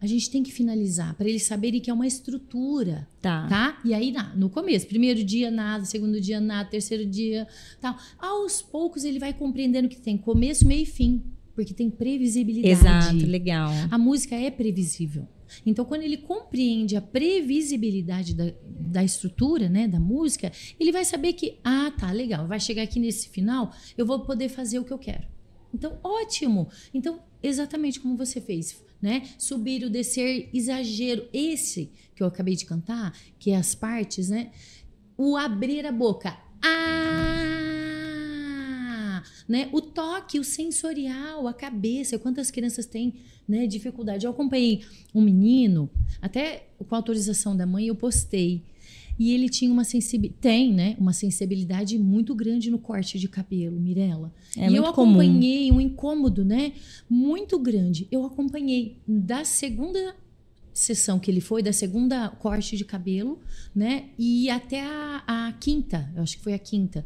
[0.00, 3.48] a gente tem que finalizar para eles saberem que é uma estrutura Tá.
[3.48, 3.80] tá?
[3.84, 7.48] E aí, no começo, primeiro dia nada, segundo dia nada, terceiro dia
[7.80, 7.96] tal.
[8.18, 11.24] Aos poucos ele vai compreendendo que tem começo, meio e fim,
[11.54, 12.72] porque tem previsibilidade.
[12.72, 13.70] Exato, legal.
[13.90, 15.26] A música é previsível.
[15.64, 21.32] Então, quando ele compreende a previsibilidade da, da estrutura, né, da música, ele vai saber
[21.32, 24.92] que, ah, tá, legal, vai chegar aqui nesse final, eu vou poder fazer o que
[24.92, 25.26] eu quero.
[25.72, 26.68] Então, ótimo.
[26.92, 29.28] Então, exatamente como você fez, né?
[29.38, 31.28] Subir o descer, exagero.
[31.32, 34.50] Esse que eu acabei de cantar, que é as partes, né?
[35.16, 36.36] O abrir a boca.
[36.62, 37.08] Ah!
[39.48, 39.68] Né?
[39.72, 42.18] O toque, o sensorial, a cabeça.
[42.18, 43.14] Quantas crianças têm
[43.48, 44.26] né, dificuldade?
[44.26, 44.84] Eu acompanhei
[45.14, 45.88] um menino,
[46.20, 48.62] até com autorização da mãe, eu postei.
[49.18, 50.96] E ele tinha uma sensibilidade, tem, né?
[50.98, 54.32] Uma sensibilidade muito grande no corte de cabelo, Mirella.
[54.56, 55.10] É e eu muito comum.
[55.10, 56.72] acompanhei um incômodo, né?
[57.10, 58.06] Muito grande.
[58.10, 60.14] Eu acompanhei da segunda
[60.72, 63.40] sessão que ele foi, da segunda corte de cabelo,
[63.74, 64.10] né?
[64.16, 67.04] E até a, a quinta, eu acho que foi a quinta.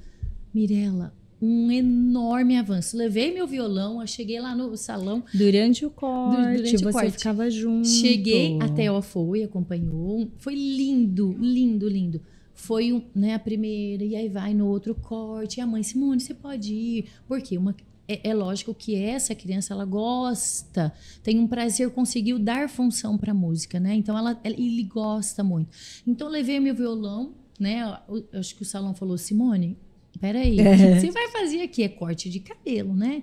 [0.52, 1.14] Mirella,
[1.44, 2.96] um enorme avanço.
[2.96, 7.10] Levei meu violão, eu cheguei lá no salão, Durante o corte, durante o você corte.
[7.18, 7.88] ficava junto.
[7.88, 10.30] Cheguei até ela foi, acompanhou.
[10.38, 12.20] Foi lindo, lindo, lindo.
[12.54, 15.58] Foi um, né, a primeira, e aí vai no outro corte.
[15.58, 17.06] E a mãe, Simone, você pode ir.
[17.26, 17.74] Porque uma,
[18.06, 20.92] é, é lógico que essa criança, ela gosta,
[21.24, 23.94] tem um prazer, conseguiu dar função para música, né?
[23.96, 25.70] Então, ela, ela- ele gosta muito.
[26.06, 27.98] Então, levei meu violão, né?
[28.08, 29.76] Eu, eu acho que o salão falou, Simone,
[30.20, 31.82] peraí, o que você vai fazer aqui?
[31.82, 33.22] É corte de cabelo, né?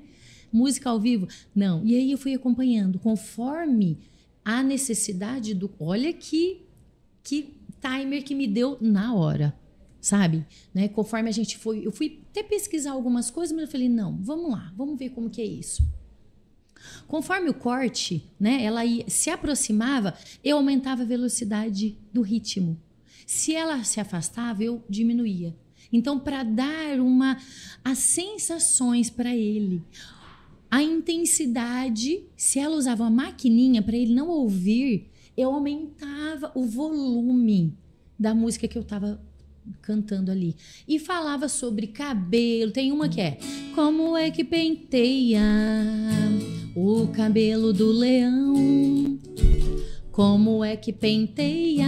[0.52, 1.28] Música ao vivo?
[1.56, 1.86] Não.
[1.86, 3.98] E aí eu fui acompanhando, conforme
[4.44, 5.70] a necessidade do.
[5.80, 6.62] Olha que,
[7.24, 9.56] que timer que me deu na hora,
[10.02, 10.46] sabe?
[10.74, 10.88] Né?
[10.88, 11.86] Conforme a gente foi.
[11.86, 15.30] Eu fui até pesquisar algumas coisas, mas eu falei, não, vamos lá, vamos ver como
[15.30, 15.84] que é isso.
[17.08, 20.14] Conforme o corte, né, ela ia- se aproximava,
[20.44, 22.80] eu aumentava a velocidade do ritmo.
[23.28, 25.56] Se ela se afastava, eu diminuía.
[25.92, 27.38] Então, para dar uma
[27.84, 29.82] as sensações para ele,
[30.70, 37.74] a intensidade, se ela usava uma maquininha para ele não ouvir, eu aumentava o volume
[38.20, 39.20] da música que eu estava
[39.82, 40.56] cantando ali.
[40.88, 42.72] E falava sobre cabelo.
[42.72, 43.38] Tem uma que é:
[43.74, 45.42] Como é que penteia
[46.76, 49.20] o cabelo do leão?
[50.12, 51.88] Como é que penteia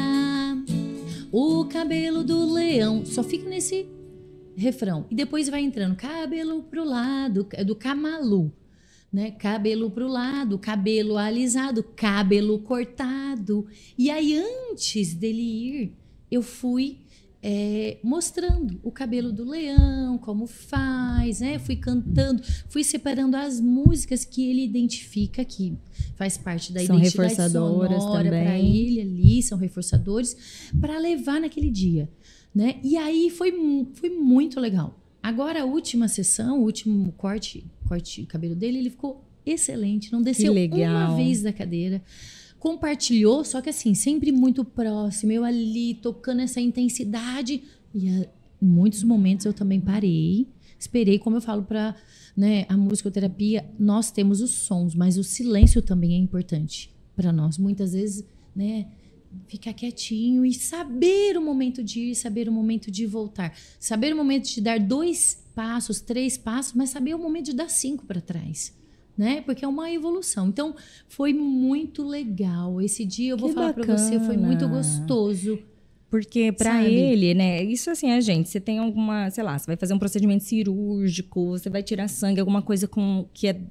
[1.32, 3.06] o cabelo do leão?
[3.06, 3.88] Só fica nesse
[4.56, 5.06] refrão.
[5.10, 8.52] E depois vai entrando cabelo pro lado, é do camalu.
[9.12, 9.32] Né?
[9.32, 13.68] Cabelo pro lado, cabelo alisado, cabelo cortado.
[13.98, 15.98] E aí, antes dele ir,
[16.30, 17.01] eu fui
[17.44, 21.58] é, mostrando o cabelo do leão, como faz, né?
[21.58, 25.76] Fui cantando, fui separando as músicas que ele identifica aqui.
[26.16, 31.72] Faz parte da São identidade reforçadoras sonora para ele ali, são reforçadores para levar naquele
[31.72, 32.10] dia,
[32.54, 32.76] né?
[32.84, 33.52] E aí foi,
[33.94, 35.00] foi muito legal.
[35.24, 40.22] Agora a última sessão, o último corte, corte de cabelo dele, ele ficou excelente, não
[40.22, 42.02] desceu uma vez da cadeira.
[42.62, 47.64] Compartilhou, só que assim, sempre muito próximo, eu ali tocando essa intensidade.
[47.92, 48.30] E a-
[48.62, 50.48] em muitos momentos eu também parei,
[50.78, 51.96] esperei, como eu falo para
[52.38, 57.58] né, a musicoterapia, nós temos os sons, mas o silêncio também é importante para nós.
[57.58, 58.24] Muitas vezes,
[58.56, 58.86] né,
[59.48, 64.16] ficar quietinho e saber o momento de ir, saber o momento de voltar, saber o
[64.16, 68.22] momento de dar dois passos, três passos, mas saber o momento de dar cinco para
[68.22, 68.72] trás.
[69.18, 69.42] Né?
[69.42, 70.48] Porque é uma evolução.
[70.48, 70.76] Então,
[71.08, 72.82] foi muito legal.
[72.82, 75.60] Esse dia, eu vou Que falar para você, foi muito gostoso.
[76.10, 76.94] Porque pra Sabe?
[76.94, 77.64] ele, né?
[77.64, 81.52] Isso assim, a gente, você tem alguma, sei lá, você vai fazer um procedimento cirúrgico,
[81.52, 83.62] você vai tirar sangue, alguma coisa com que é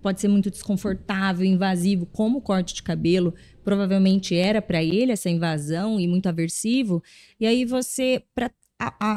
[0.00, 5.28] pode ser muito desconfortável, invasivo, como o corte de cabelo, provavelmente era pra ele essa
[5.28, 7.02] invasão e muito aversivo.
[7.40, 8.52] E aí você para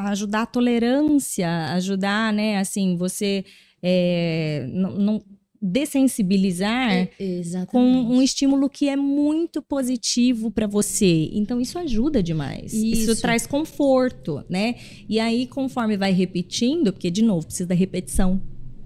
[0.09, 3.45] ajudar a tolerância, ajudar, né, assim, você
[3.83, 5.21] é, não, não
[5.61, 11.29] dessensibilizar É, com um estímulo que é muito positivo para você.
[11.33, 12.73] Então isso ajuda demais.
[12.73, 13.11] Isso.
[13.11, 13.21] Isso.
[13.21, 14.75] traz conforto, né?
[15.07, 18.41] E aí conforme vai repetindo, porque de novo precisa da repetição,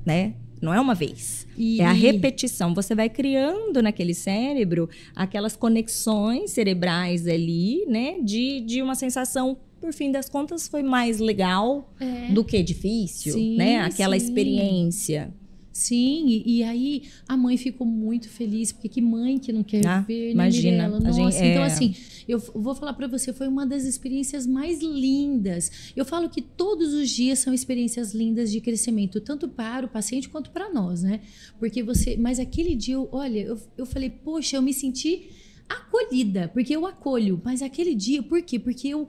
[0.05, 0.35] né?
[0.61, 1.45] Não é uma vez.
[1.57, 2.73] E- É a repetição.
[2.73, 8.15] Você vai criando naquele cérebro aquelas conexões cerebrais ali, né?
[8.23, 12.31] De, de uma sensação, por fim das contas, foi mais legal É.
[12.31, 13.79] do que difícil, Sim, né?
[13.81, 14.25] Aquela sim.
[14.25, 15.33] experiência.
[15.73, 19.83] Sim, e, e aí a mãe ficou muito feliz, porque que mãe que não quer
[19.87, 20.97] Ah, ver, né, imagina, Mirella?
[20.97, 21.65] a gente- Nossa, então é.
[21.65, 21.95] assim,
[22.27, 25.91] eu vou falar pra você, foi uma das experiências mais lindas.
[25.95, 30.29] Eu falo que todos os dias são experiências lindas de crescimento, tanto para o paciente
[30.29, 31.21] quanto para nós, né?
[31.57, 35.27] Porque você, mas aquele dia, eu, olha, eu, eu falei, poxa, eu me senti
[35.67, 38.59] acolhida, porque eu acolho, mas aquele dia, por quê?
[38.59, 39.07] Porque eu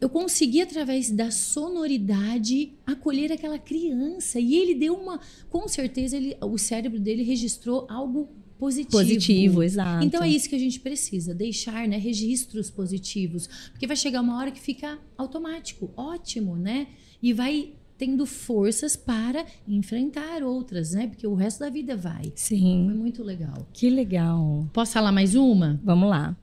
[0.00, 6.36] eu consegui através da sonoridade acolher aquela criança e ele deu uma, com certeza ele,
[6.40, 8.28] o cérebro dele registrou algo
[8.58, 8.92] positivo.
[8.92, 10.04] Positivo, exato.
[10.04, 14.36] Então é isso que a gente precisa, deixar, né, registros positivos, porque vai chegar uma
[14.36, 16.88] hora que fica automático, ótimo, né?
[17.22, 21.06] E vai tendo forças para enfrentar outras, né?
[21.06, 22.24] Porque o resto da vida vai.
[22.24, 22.90] Foi Sim.
[22.90, 23.66] muito legal.
[23.72, 24.66] Que legal.
[24.72, 25.78] Posso falar mais uma?
[25.84, 26.36] Vamos lá.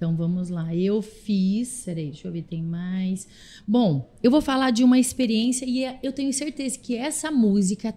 [0.00, 0.74] Então vamos lá.
[0.74, 1.82] Eu fiz.
[1.84, 3.28] Peraí, deixa eu ver, tem mais.
[3.68, 7.92] Bom, eu vou falar de uma experiência e é- eu tenho certeza que essa música,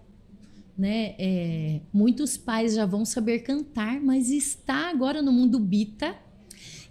[0.78, 1.16] né?
[1.18, 6.14] é, muitos pais já vão saber cantar, mas está agora no mundo Bita.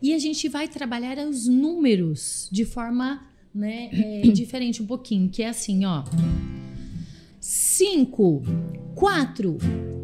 [0.01, 3.23] E a gente vai trabalhar os números de forma
[3.55, 6.05] né, é, diferente um pouquinho, que é assim, ó.
[7.39, 8.43] 5,
[8.95, 9.59] 4,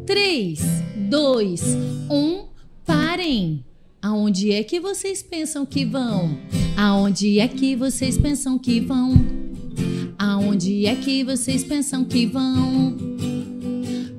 [0.05, 0.61] 3,
[1.09, 1.63] 2,
[2.11, 2.47] 1,
[2.85, 3.65] parem.
[4.01, 6.39] Aonde é que vocês pensam que vão?
[6.77, 9.13] Aonde é que vocês pensam que vão?
[10.17, 12.95] Aonde é que vocês pensam que vão?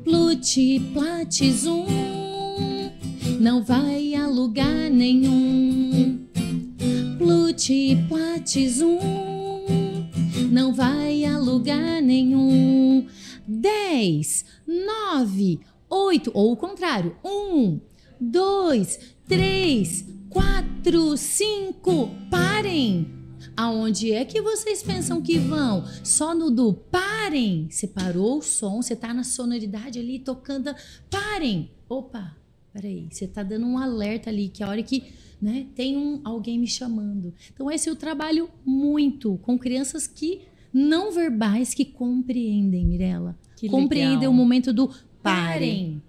[0.04, 1.86] Plute, platizum,
[3.40, 6.26] não vai a lugar nenhum.
[7.16, 8.98] Plute, platizum,
[10.52, 13.06] não vai a lugar nenhum.
[13.48, 15.58] Dez, nove,
[15.88, 17.80] oito, ou o contrário, um,
[18.20, 23.18] dois, três, quatro, cinco, parem!
[23.56, 25.84] Aonde é que vocês pensam que vão?
[26.04, 27.68] Só no do parem.
[27.70, 30.74] Você parou o som, você tá na sonoridade ali tocando.
[31.10, 31.70] Parem!
[31.88, 32.36] Opa,
[32.72, 35.04] peraí, você tá dando um alerta ali, que a hora que
[35.40, 37.34] né, tem um, alguém me chamando.
[37.52, 40.42] Então, esse eu trabalho muito com crianças que
[40.72, 43.38] não verbais que compreendem, Mirella.
[43.56, 44.32] Que compreendem legal.
[44.32, 44.90] o momento do
[45.22, 46.02] parem.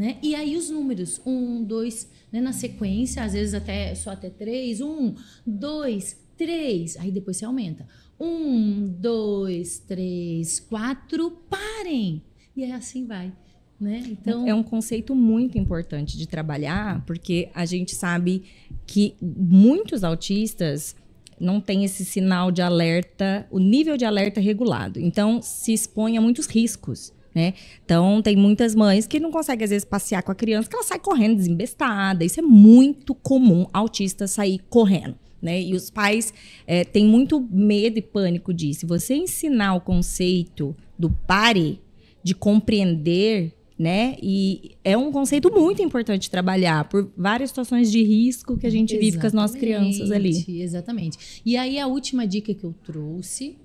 [0.00, 0.16] Né?
[0.22, 4.80] E aí os números, um, dois, né, na sequência, às vezes até só até três,
[4.80, 5.14] um,
[5.46, 6.96] dois, três.
[6.96, 7.86] Aí depois você aumenta.
[8.18, 12.22] Um, dois, três, quatro, parem.
[12.56, 13.30] E é assim vai.
[13.78, 14.02] Né?
[14.08, 14.48] Então...
[14.48, 18.44] É um conceito muito importante de trabalhar, porque a gente sabe
[18.86, 20.96] que muitos autistas
[21.38, 24.98] não têm esse sinal de alerta, o nível de alerta regulado.
[24.98, 27.12] Então, se expõe a muitos riscos.
[27.34, 27.54] Né?
[27.84, 30.84] Então, tem muitas mães que não conseguem, às vezes, passear com a criança, que ela
[30.84, 32.24] sai correndo desembestada.
[32.24, 35.60] Isso é muito comum, autista sair correndo né?
[35.60, 36.32] E os pais
[36.66, 38.80] é, têm muito medo e pânico disso.
[38.80, 41.80] Se você ensinar o conceito do pare,
[42.22, 44.16] de compreender, né?
[44.22, 48.90] E é um conceito muito importante trabalhar por várias situações de risco que a gente
[48.90, 50.60] exatamente, vive com as nossas crianças ali.
[50.60, 51.40] Exatamente.
[51.44, 53.56] E aí a última dica que eu trouxe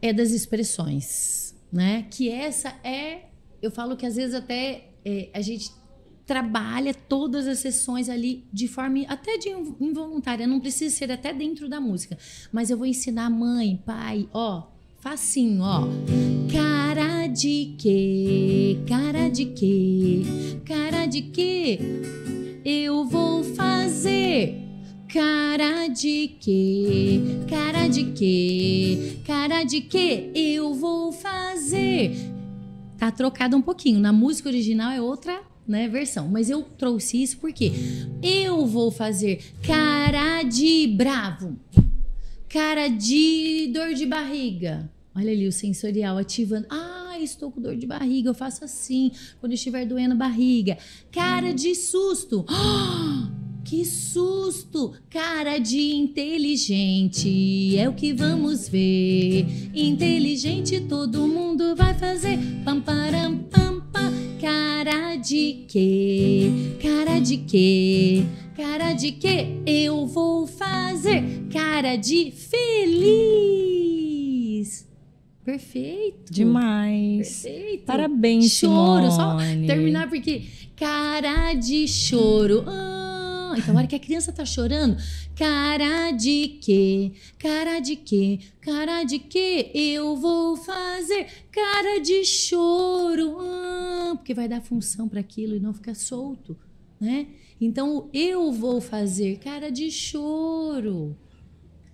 [0.00, 1.41] é das expressões,
[1.72, 2.06] né?
[2.10, 3.26] Que essa é,
[3.60, 5.70] eu falo que às vezes até é, a gente
[6.26, 9.48] trabalha todas as sessões ali de forma até de
[9.80, 12.16] involuntária, não precisa ser até dentro da música,
[12.52, 14.68] mas eu vou ensinar mãe, pai, ó,
[15.00, 15.82] facinho, ó.
[16.52, 18.78] Cara de quê?
[18.86, 20.22] Cara de quê?
[20.64, 21.78] Cara de quê?
[22.64, 24.62] Eu vou fazer
[25.12, 27.20] Cara de quê?
[27.46, 29.18] Cara de quê?
[29.52, 30.30] Cara de quê?
[30.34, 32.16] Eu vou fazer.
[32.96, 34.00] Tá trocado um pouquinho.
[34.00, 36.26] Na música original é outra né, versão.
[36.26, 37.70] Mas eu trouxe isso porque
[38.22, 41.58] eu vou fazer cara de bravo,
[42.48, 44.90] cara de dor de barriga.
[45.14, 46.66] Olha ali o sensorial ativando.
[46.70, 50.78] Ah, estou com dor de barriga, eu faço assim quando estiver doendo a barriga.
[51.12, 52.46] Cara de susto.
[52.48, 53.01] Oh,
[53.72, 54.92] que susto!
[55.08, 59.46] Cara de inteligente, é o que vamos ver.
[59.74, 62.38] Inteligente todo mundo vai fazer.
[62.66, 64.12] Pam, param, pam, pam.
[64.38, 66.76] Cara de quê?
[66.82, 68.24] Cara de quê?
[68.54, 69.46] Cara de quê?
[69.64, 73.72] Eu vou fazer cara de feliz.
[75.42, 76.30] Perfeito.
[76.30, 77.40] Demais.
[77.42, 77.86] Perfeito.
[77.86, 79.10] Parabéns, Choro.
[79.10, 79.66] Simone.
[79.66, 80.42] Só terminar porque
[80.76, 82.64] cara de choro.
[82.66, 83.01] Ah,
[83.56, 84.96] então, a hora que a criança tá chorando,
[85.36, 87.12] cara de quê?
[87.38, 88.40] Cara de quê?
[88.60, 89.70] Cara de quê?
[89.74, 93.38] Eu vou fazer cara de choro.
[93.40, 96.56] Ah, porque vai dar função para aquilo e não ficar solto,
[97.00, 97.26] né?
[97.60, 101.16] Então, eu vou fazer cara de choro.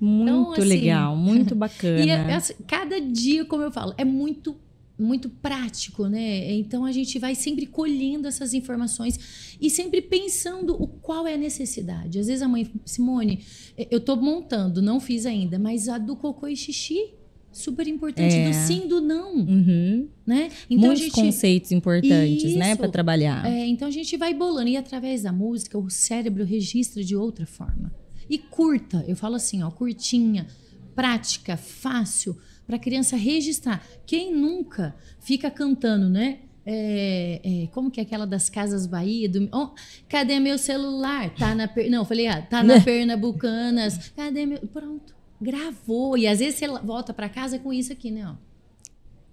[0.00, 2.04] Muito então, assim, legal, muito bacana.
[2.04, 4.56] E é, assim, cada dia, como eu falo, é muito
[4.98, 6.52] muito prático, né?
[6.54, 11.38] Então a gente vai sempre colhendo essas informações e sempre pensando o qual é a
[11.38, 12.18] necessidade.
[12.18, 13.44] Às vezes a mãe, Simone,
[13.90, 17.14] eu tô montando, não fiz ainda, mas a do cocô e xixi
[17.50, 18.48] super importante é.
[18.48, 20.08] do sim do não, uhum.
[20.26, 20.50] né?
[20.70, 21.12] Então Muitos gente...
[21.12, 22.58] conceitos importantes, né, Isso.
[22.58, 23.46] né, para trabalhar.
[23.46, 27.46] É, então a gente vai bolando e através da música o cérebro registra de outra
[27.46, 27.92] forma.
[28.28, 30.46] E curta, eu falo assim, ó, curtinha,
[30.94, 32.36] prática, fácil
[32.68, 33.82] para a criança registrar.
[34.06, 36.40] Quem nunca fica cantando, né?
[36.66, 39.26] É, é, como que é aquela das Casas Bahia?
[39.26, 39.70] Do, oh,
[40.06, 41.34] cadê meu celular?
[41.34, 42.80] Tá na per, não, falei, ah, tá na né?
[42.80, 44.10] Pernambucanas.
[44.14, 44.58] Cadê meu?
[44.58, 46.18] Pronto, gravou.
[46.18, 48.28] E às vezes você volta para casa com isso aqui, né?
[48.28, 48.34] Ó.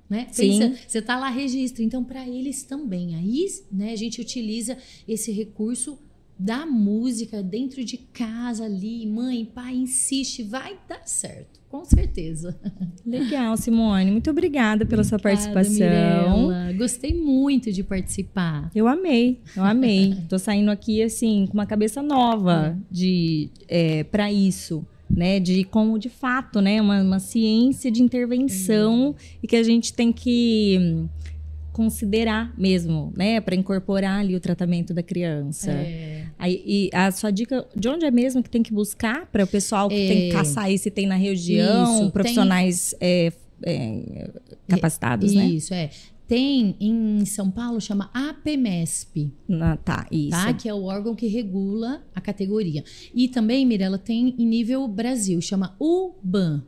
[0.09, 0.27] Né?
[0.33, 1.83] Pensa, você tá lá registra.
[1.83, 3.15] Então para eles também.
[3.15, 3.91] Aí, né?
[3.91, 5.99] A gente utiliza esse recurso
[6.38, 12.59] da música dentro de casa ali, mãe, pai, insiste, vai dar certo, com certeza.
[13.05, 14.11] Legal, Simone.
[14.11, 16.47] Muito obrigada pela sua Obrigada, participação.
[16.47, 16.73] Mirella.
[16.73, 18.69] Gostei muito de participar.
[18.75, 20.17] Eu amei, eu amei.
[20.27, 25.39] Tô saindo aqui assim com uma cabeça nova de é, para isso, né?
[25.39, 26.81] De como de fato, né?
[26.81, 31.07] Uma, uma ciência de intervenção e que a gente tem que
[31.75, 33.41] considerar mesmo, né?
[33.41, 35.71] Para incorporar ali o tratamento da criança.
[35.71, 39.43] É, Aí, e a sua dica, de onde é mesmo que tem que buscar para
[39.43, 40.07] o pessoal que É.
[40.07, 43.31] tem que caçar aí se tem na região, Isso, profissionais é,
[43.63, 44.31] é,
[44.67, 45.45] capacitados, né?
[45.47, 45.89] Isso, é.
[46.27, 49.31] Tem em São Paulo, chama APMESP.
[49.47, 50.31] Na- tá, isso.
[50.31, 50.51] tá?
[50.53, 52.83] Que é o órgão que regula a categoria.
[53.13, 56.63] E também, Mirella, tem em nível Brasil, chama UBAN.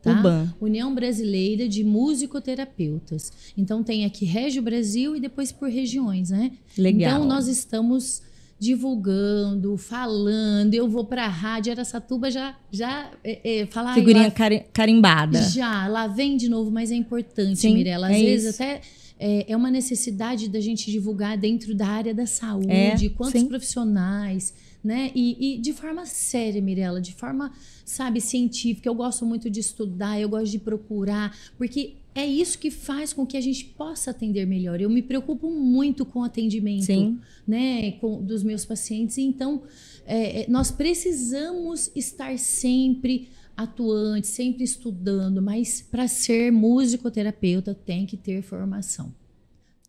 [0.00, 0.12] Tá?
[0.20, 0.54] UBAN.
[0.60, 3.32] União Brasileira de Musicoterapeutas.
[3.56, 6.52] Então tem aqui Régio Brasil e depois por regiões, né?
[6.78, 7.16] Legal.
[7.16, 8.22] Então nós estamos
[8.58, 10.74] divulgando, falando.
[10.74, 14.64] Eu vou para a rádio Aracatuba já já é, é, falar "Ai, Figurinha lá cari-
[14.72, 15.42] carimbada.
[15.42, 18.08] já, lá vem de novo, mas é importante, Sim, Mirella.
[18.08, 18.62] Às é vezes isso.
[18.62, 18.80] até
[19.18, 22.70] é, é uma necessidade da gente divulgar dentro da área da saúde,
[23.06, 23.46] É, quantos sim.
[23.46, 24.52] profissionais,
[24.82, 25.10] né?
[25.14, 27.52] E, e de forma séria, Mirella, de forma,
[27.84, 28.88] sabe, científica.
[28.88, 33.26] Eu gosto muito de estudar, eu gosto de procurar, porque é isso que faz com
[33.26, 34.80] que a gente possa atender melhor.
[34.80, 37.18] Eu me preocupo muito com o atendimento Sim.
[37.46, 39.18] né, com, dos meus pacientes.
[39.18, 39.62] Então,
[40.06, 48.16] é, é, nós precisamos estar sempre atuantes, sempre estudando, mas para ser musicoterapeuta tem que
[48.16, 49.12] ter formação.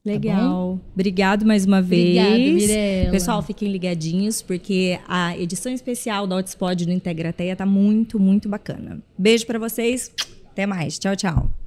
[0.03, 0.79] Legal.
[0.93, 2.17] Obrigado mais uma vez.
[2.17, 3.11] Obrigada, Mirella.
[3.11, 9.01] Pessoal, fiquem ligadinhos, porque a edição especial da Hotspot do Integrateia tá muito, muito bacana.
[9.17, 10.11] Beijo pra vocês.
[10.51, 10.99] Até mais.
[10.99, 11.64] Tchau, tchau.